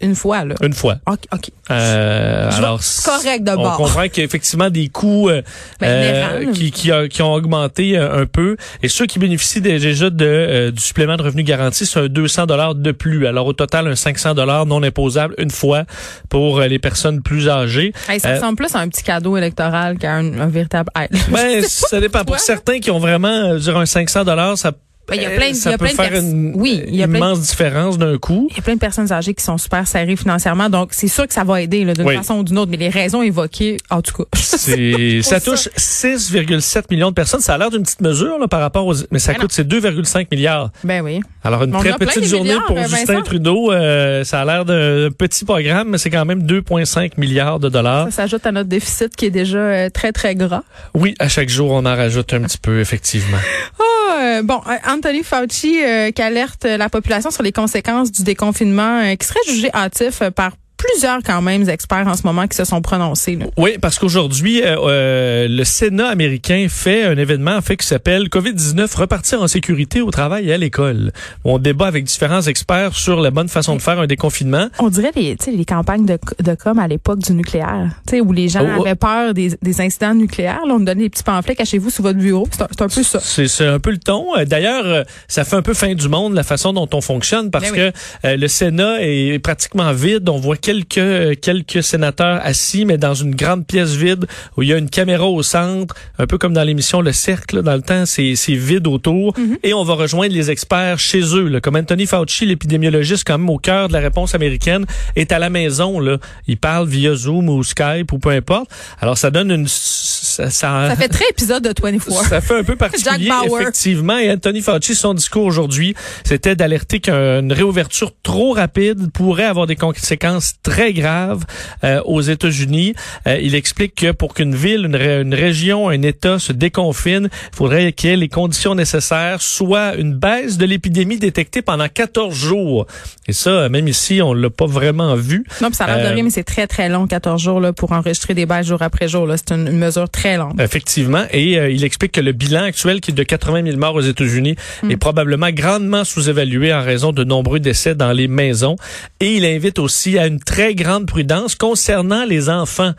Une 0.00 0.14
fois, 0.14 0.44
là. 0.44 0.54
Une 0.62 0.72
fois. 0.72 0.96
OK. 1.06 1.18
ok. 1.32 1.50
Euh, 1.70 2.50
alors, 2.52 2.80
correct 3.04 3.44
de 3.44 3.54
bord. 3.54 3.74
On 3.78 3.84
comprend 3.84 4.08
qu'il 4.08 4.18
y 4.18 4.20
a 4.22 4.24
effectivement 4.24 4.70
des 4.70 4.88
coûts 4.88 5.28
euh, 5.28 5.42
ben, 5.78 5.86
euh 5.86 6.52
qui, 6.52 6.70
qui, 6.70 6.90
qui, 7.10 7.22
ont 7.22 7.32
augmenté 7.32 7.98
euh, 7.98 8.22
un 8.22 8.26
peu. 8.26 8.56
Et 8.82 8.88
ceux 8.88 9.06
qui 9.06 9.18
bénéficient 9.18 9.60
déjà 9.60 10.08
de, 10.08 10.24
euh, 10.24 10.70
du 10.70 10.80
supplément 10.80 11.16
de 11.16 11.22
revenu 11.22 11.42
garanti, 11.42 11.84
c'est 11.84 12.00
un 12.00 12.08
200 12.08 12.46
dollars 12.46 12.74
de 12.74 12.92
plus. 12.92 13.26
Alors, 13.26 13.46
au 13.46 13.52
total, 13.52 13.88
un 13.88 13.94
500 13.94 14.34
dollars 14.34 14.64
non 14.64 14.82
imposable 14.82 15.34
une 15.38 15.50
fois 15.50 15.84
pour 16.30 16.60
les 16.60 16.78
personnes 16.78 17.22
plus 17.22 17.48
âgées. 17.48 17.92
ça 18.18 18.34
ressemble 18.34 18.56
plus 18.56 18.74
à 18.74 18.78
un 18.78 18.88
petit 18.88 19.02
cadeau 19.02 19.36
électoral 19.36 19.98
qu'à 19.98 20.14
un, 20.14 20.46
véritable 20.46 20.90
aide. 20.98 21.16
Ben, 21.30 21.62
ça 21.68 22.00
dépend. 22.00 22.24
Pour 22.24 22.38
certains 22.38 22.78
qui 22.80 22.90
ont 22.90 22.98
vraiment, 22.98 23.58
je 23.58 23.70
un 23.70 23.86
500 23.86 24.24
dollars, 24.24 24.58
ça 24.58 24.72
il 25.16 25.22
y 25.22 25.26
a 25.26 25.30
plein, 25.30 25.54
ça 25.54 25.70
il 25.70 25.72
y 25.72 25.74
a 25.74 25.78
peut 25.78 25.86
plein 25.86 25.94
faire 25.94 26.22
de 26.22 26.26
une 26.26 26.52
oui, 26.54 26.82
il 26.86 26.96
y 26.96 27.02
a 27.02 27.06
immense 27.06 27.40
différence 27.40 27.98
d'un 27.98 28.18
coup. 28.18 28.48
Il 28.50 28.56
y 28.56 28.60
a 28.60 28.62
plein 28.62 28.74
de 28.74 28.80
personnes 28.80 29.12
âgées 29.12 29.34
qui 29.34 29.44
sont 29.44 29.58
super 29.58 29.86
serrées 29.86 30.16
financièrement, 30.16 30.68
donc 30.68 30.90
c'est 30.92 31.08
sûr 31.08 31.26
que 31.26 31.34
ça 31.34 31.44
va 31.44 31.60
aider 31.60 31.84
d'une 31.84 32.16
façon 32.16 32.38
ou 32.38 32.44
d'une 32.44 32.58
autre. 32.58 32.70
Mais 32.70 32.76
les 32.76 32.88
raisons 32.88 33.22
évoquées, 33.22 33.78
en 33.90 34.02
tout 34.02 34.22
cas, 34.22 34.24
ça 34.36 35.40
touche 35.40 35.68
6,7 35.76 36.84
millions 36.90 37.10
de 37.10 37.14
personnes. 37.14 37.40
Ça 37.40 37.54
a 37.54 37.58
l'air 37.58 37.70
d'une 37.70 37.82
petite 37.82 38.00
mesure 38.00 38.38
là, 38.38 38.48
par 38.48 38.60
rapport 38.60 38.86
aux, 38.86 38.94
mais 39.10 39.18
ça 39.18 39.32
ben 39.32 39.40
coûte 39.40 39.52
c'est 39.52 39.66
2,5 39.66 40.26
milliards. 40.30 40.70
Ben 40.84 41.02
oui. 41.02 41.20
Alors 41.42 41.62
une 41.64 41.72
très 41.72 41.92
petite 41.94 42.24
journée 42.24 42.56
pour 42.66 42.76
euh, 42.76 42.86
Justin 42.88 43.22
Trudeau. 43.22 43.72
Euh, 43.72 44.24
ça 44.24 44.40
a 44.40 44.44
l'air 44.44 44.64
d'un 44.64 45.10
petit 45.10 45.44
programme, 45.44 45.90
mais 45.90 45.98
c'est 45.98 46.10
quand 46.10 46.24
même 46.24 46.42
2,5 46.42 47.12
milliards 47.18 47.60
de 47.60 47.68
dollars. 47.68 48.06
Ça 48.06 48.22
s'ajoute 48.22 48.46
à 48.46 48.52
notre 48.52 48.68
déficit 48.68 49.14
qui 49.16 49.26
est 49.26 49.30
déjà 49.30 49.58
euh, 49.58 49.90
très 49.90 50.12
très 50.12 50.34
gras. 50.34 50.62
Oui, 50.94 51.14
à 51.18 51.28
chaque 51.28 51.48
jour 51.48 51.70
on 51.70 51.86
en 51.86 51.96
rajoute 51.96 52.32
un 52.34 52.42
petit 52.42 52.58
peu 52.58 52.80
effectivement. 52.80 53.38
Oh, 53.78 53.99
bon, 54.42 54.60
Anthony 54.86 55.22
Fauci 55.22 55.82
euh, 55.82 56.10
qui 56.10 56.22
alerte 56.22 56.64
la 56.64 56.88
population 56.88 57.30
sur 57.30 57.42
les 57.42 57.52
conséquences 57.52 58.12
du 58.12 58.22
déconfinement, 58.22 59.00
euh, 59.00 59.14
qui 59.14 59.26
serait 59.26 59.40
jugé 59.46 59.70
hâtif 59.74 60.22
par 60.30 60.52
plusieurs 60.80 61.22
quand 61.22 61.42
même 61.42 61.68
experts 61.68 62.06
en 62.06 62.14
ce 62.14 62.22
moment 62.24 62.46
qui 62.46 62.56
se 62.56 62.64
sont 62.64 62.80
prononcés. 62.80 63.38
Oui, 63.58 63.76
parce 63.80 63.98
qu'aujourd'hui, 63.98 64.62
euh, 64.62 64.76
euh, 64.78 65.46
le 65.48 65.64
Sénat 65.64 66.08
américain 66.08 66.66
fait 66.70 67.04
un 67.04 67.18
événement 67.18 67.56
en 67.56 67.60
fait 67.60 67.76
qui 67.76 67.86
s'appelle 67.86 68.28
COVID-19 68.28 68.96
repartir 68.96 69.42
en 69.42 69.48
sécurité 69.48 70.00
au 70.00 70.10
travail 70.10 70.48
et 70.48 70.54
à 70.54 70.56
l'école. 70.56 71.12
On 71.44 71.58
débat 71.58 71.86
avec 71.86 72.04
différents 72.04 72.40
experts 72.40 72.94
sur 72.94 73.20
la 73.20 73.30
bonne 73.30 73.48
façon 73.48 73.76
de 73.76 73.82
faire 73.82 73.98
un 73.98 74.06
déconfinement. 74.06 74.68
On 74.78 74.88
dirait 74.88 75.12
les, 75.14 75.36
les 75.54 75.64
campagnes 75.66 76.06
de, 76.06 76.18
de 76.42 76.54
com 76.54 76.78
à 76.78 76.88
l'époque 76.88 77.18
du 77.18 77.32
nucléaire, 77.32 77.90
où 78.12 78.32
les 78.32 78.48
gens 78.48 78.62
oh, 78.62 78.78
oh. 78.78 78.82
avaient 78.82 78.94
peur 78.94 79.34
des, 79.34 79.52
des 79.60 79.80
incidents 79.82 80.14
nucléaires. 80.14 80.64
Là, 80.66 80.74
on 80.74 80.78
nous 80.78 80.86
donnait 80.86 81.02
des 81.02 81.10
petits 81.10 81.22
pamphlets, 81.22 81.56
cachez-vous 81.56 81.90
sous 81.90 82.02
votre 82.02 82.18
bureau. 82.18 82.48
C'est 82.50 82.62
un, 82.62 82.86
un, 82.86 82.88
peu 82.88 83.02
ça. 83.02 83.20
C'est 83.20 83.66
un 83.66 83.80
peu 83.80 83.90
le 83.90 83.98
ton. 83.98 84.34
Euh, 84.38 84.46
d'ailleurs, 84.46 85.04
ça 85.28 85.44
fait 85.44 85.56
un 85.56 85.62
peu 85.62 85.74
fin 85.74 85.94
du 85.94 86.08
monde 86.08 86.32
la 86.32 86.42
façon 86.42 86.72
dont 86.72 86.88
on 86.94 87.02
fonctionne 87.02 87.50
parce 87.50 87.70
ben 87.70 87.92
que 88.22 88.36
le 88.36 88.48
Sénat 88.48 89.02
est 89.02 89.38
pratiquement 89.40 89.92
vide. 89.92 90.26
On 90.28 90.38
voit 90.38 90.56
quelques 90.70 91.40
quelques 91.40 91.82
sénateurs 91.82 92.40
assis, 92.44 92.84
mais 92.84 92.98
dans 92.98 93.14
une 93.14 93.34
grande 93.34 93.66
pièce 93.66 93.90
vide 93.90 94.26
où 94.56 94.62
il 94.62 94.68
y 94.68 94.72
a 94.72 94.76
une 94.76 94.90
caméra 94.90 95.26
au 95.26 95.42
centre, 95.42 95.94
un 96.18 96.26
peu 96.26 96.38
comme 96.38 96.52
dans 96.52 96.62
l'émission 96.62 97.00
Le 97.00 97.12
Cercle. 97.12 97.62
Dans 97.62 97.74
le 97.74 97.82
temps, 97.82 98.04
c'est 98.06 98.34
vide 98.50 98.86
autour. 98.86 99.36
Mhm. 99.38 99.58
Et 99.62 99.74
on 99.74 99.84
va 99.84 99.94
rejoindre 99.94 100.32
les 100.32 100.50
experts 100.50 100.98
chez 100.98 101.20
eux. 101.34 101.48
Là. 101.48 101.60
Comme 101.60 101.76
Anthony 101.76 102.06
Fauci, 102.06 102.46
l'épidémiologiste 102.46 103.24
quand 103.26 103.38
même 103.38 103.50
au 103.50 103.58
cœur 103.58 103.88
de 103.88 103.92
la 103.92 104.00
réponse 104.00 104.34
américaine, 104.34 104.86
est 105.16 105.32
à 105.32 105.38
la 105.38 105.50
maison. 105.50 105.98
Là. 105.98 106.18
Il 106.46 106.56
parle 106.56 106.88
via 106.88 107.14
Zoom 107.14 107.48
ou 107.48 107.62
Skype 107.64 108.12
ou 108.12 108.18
peu 108.18 108.30
importe. 108.30 108.70
Alors 109.00 109.18
ça 109.18 109.30
donne 109.30 109.50
une... 109.50 109.66
Ça, 109.68 110.48
ça, 110.48 110.94
fait 110.96 111.08
très 111.08 111.28
épisode 111.30 111.64
de 111.64 111.74
24. 111.82 112.28
Ça 112.28 112.40
fait 112.40 112.58
un 112.58 112.64
peu 112.64 112.76
particulier, 112.76 113.30
effectivement. 113.44 114.16
Et 114.16 114.30
Anthony 114.30 114.60
Fauci, 114.60 114.94
son 114.94 115.14
discours 115.14 115.44
aujourd'hui, 115.44 115.94
c'était 116.24 116.54
d'alerter 116.54 117.00
qu'une 117.00 117.52
réouverture 117.52 118.12
trop 118.22 118.52
rapide 118.52 119.10
pourrait 119.12 119.44
avoir 119.44 119.66
des 119.66 119.76
conséquences 119.76 120.54
très 120.62 120.92
graves 120.92 121.44
euh, 121.84 122.00
aux 122.04 122.20
États-Unis. 122.20 122.94
Euh, 123.26 123.38
il 123.40 123.54
explique 123.54 123.94
que 123.94 124.12
pour 124.12 124.34
qu'une 124.34 124.54
ville, 124.54 124.84
une, 124.84 125.34
région, 125.34 125.88
un 125.88 126.02
État 126.02 126.38
se 126.38 126.52
déconfine, 126.52 127.28
il 127.32 127.56
faudrait 127.56 127.92
qu'il 127.92 128.10
y 128.10 128.12
ait 128.12 128.16
les 128.16 128.28
conditions 128.28 128.74
nécessaires, 128.74 129.40
soit 129.40 129.94
une 129.96 130.14
baisse 130.14 130.58
de 130.58 130.66
l'épidémie 130.66 131.18
détectée 131.18 131.62
pendant 131.62 131.88
14 131.88 132.34
jours. 132.34 132.86
Et 133.26 133.32
ça, 133.32 133.68
même 133.68 133.88
ici, 133.88 134.20
on 134.22 134.34
l'a 134.34 134.50
pas 134.50 134.66
vraiment 134.66 135.14
vu. 135.14 135.44
Non, 135.60 135.68
puis 135.68 135.76
ça 135.76 135.84
a 135.84 135.86
l'air 135.88 136.04
de 136.04 136.10
euh, 136.10 136.14
rien, 136.14 136.24
mais 136.24 136.30
c'est 136.30 136.44
très, 136.44 136.66
très 136.66 136.88
long, 136.88 137.06
14 137.06 137.40
jours, 137.40 137.60
là, 137.60 137.72
pour 137.72 137.92
enregistrer 137.92 138.34
des 138.34 138.46
baisses 138.46 138.66
jour 138.66 138.82
après 138.82 139.08
jour. 139.08 139.28
C'est 139.36 139.52
une, 139.52 139.70
mesure 139.70 140.10
très 140.10 140.36
longue. 140.36 140.60
Effectivement. 140.60 141.24
Et 141.30 141.54
il 141.72 141.84
explique 141.84 142.12
que 142.12 142.20
le 142.20 142.32
bilan 142.32 142.64
actuel, 142.64 143.00
qui 143.00 143.12
est 143.12 143.14
de 143.14 143.22
80 143.22 143.64
000 143.64 143.78
morts 143.78 143.94
aux 143.94 144.00
États-Unis, 144.00 144.56
mm. 144.82 144.90
est 144.90 144.96
probablement 144.96 145.50
grandement 145.50 146.04
sous-évalué 146.04 146.74
en 146.74 146.82
raison 146.82 147.12
de 147.12 147.24
nombreux 147.24 147.60
décès 147.60 147.94
dans 147.94 148.12
les 148.12 148.28
maisons. 148.28 148.76
Et 149.20 149.36
il 149.36 149.44
invite 149.44 149.78
aussi 149.78 150.18
à 150.18 150.26
une 150.26 150.40
très 150.50 150.74
grande 150.74 151.06
prudence 151.06 151.54
concernant 151.54 152.24
les 152.24 152.48
enfants 152.50 152.90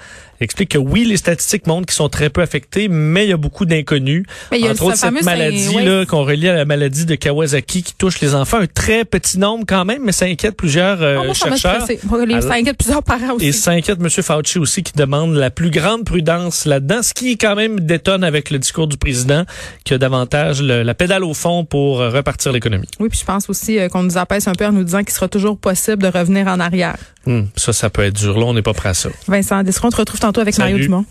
explique 0.42 0.70
que 0.70 0.78
oui, 0.78 1.06
les 1.06 1.18
statistiques 1.18 1.68
montrent 1.68 1.86
qu'ils 1.86 1.96
sont 1.96 2.10
très 2.10 2.30
peu 2.30 2.42
affectés, 2.42 2.88
mais 2.88 3.26
il 3.26 3.30
y 3.30 3.34
a 3.34 3.38
beaucoup 3.38 3.66
d'inconnus. 3.66 4.26
Entre 4.52 4.84
autres, 4.84 4.98
cette 4.98 5.24
maladie 5.24 5.76
là 5.84 6.06
qu'on 6.06 6.24
relie 6.24 6.50
à 6.50 6.54
la 6.54 6.66
maladie 6.66 7.06
de 7.06 7.16
Kawasaki 7.16 7.84
qui 7.84 7.94
touche 7.94 8.20
les 8.20 8.36
enfants, 8.36 8.58
un 8.58 8.68
très 8.68 9.06
petit 9.06 9.40
nombre 9.40 9.66
quand 9.68 9.86
même, 9.86 10.04
mais 10.04 10.12
ça 10.12 10.26
inquiète 10.26 10.56
plusieurs 10.56 11.02
euh, 11.02 11.20
oh, 11.30 11.34
chercheurs. 11.34 11.86
ça 11.86 12.54
inquiète 12.54 12.78
plusieurs 12.78 13.04
parents 13.04 13.36
aussi. 13.36 13.48
Et 13.48 13.52
ça 13.52 13.72
inquiète 13.72 14.00
M. 14.02 14.10
Fauci 14.10 14.60
aussi 14.60 14.84
qui 14.84 14.94
demande 14.94 15.36
la 15.36 15.50
plus 15.50 15.70
grande 15.70 16.04
prudence 16.06 16.66
là-dedans, 16.66 17.02
ce 17.04 17.14
qui 17.14 17.38
quand 17.38 17.56
même 17.56 17.80
détonne 17.80 18.24
avec 18.24 18.50
le 18.50 18.60
discours 18.60 18.88
du 18.88 18.98
président 18.98 19.46
qui 19.84 19.94
a 19.94 19.98
davantage 19.98 20.62
la 20.62 20.94
pédale 20.94 21.24
au 21.24 21.34
fond 21.34 21.66
pour 21.66 22.02
euh, 22.02 22.10
repartir 22.10 22.52
l'économie. 22.52 22.88
Oui, 23.00 23.10
puis 23.10 23.20
je 23.20 23.26
pense 23.26 23.50
aussi 23.50 23.80
euh, 23.80 23.90
qu'on 23.90 24.04
nous 24.04 24.18
apaise 24.18 24.48
un 24.48 24.54
peu 24.54 24.66
en 24.66 24.72
nous 24.72 24.84
disant 24.84 25.04
qu'il 25.04 25.14
sera 25.14 25.28
toujours 25.28 25.58
possible 25.58 26.04
de 26.04 26.08
revenir 26.08 26.48
en 26.48 26.60
arrière. 26.60 26.98
Hum, 27.28 27.48
ça, 27.56 27.72
ça 27.72 27.90
peut 27.90 28.04
être 28.04 28.16
dur. 28.16 28.38
Là, 28.40 28.46
on 28.46 28.54
n'est 28.54 28.64
pas 28.64 28.74
prêt 28.74 28.90
à 28.90 28.94
ça. 28.94 29.10
Vincent 29.28 29.62
Desseron, 29.64 29.90
on 29.90 29.92
te 29.92 29.98
retrouve 29.98 30.20
tantôt 30.20 30.31
avec 30.40 30.58
Mario 30.58 30.78
Dumont. 30.78 31.06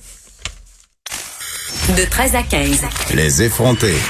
De 1.96 2.04
13 2.04 2.34
à 2.36 2.42
15. 2.42 2.80
Les 3.14 3.42
effrontés. 3.42 3.96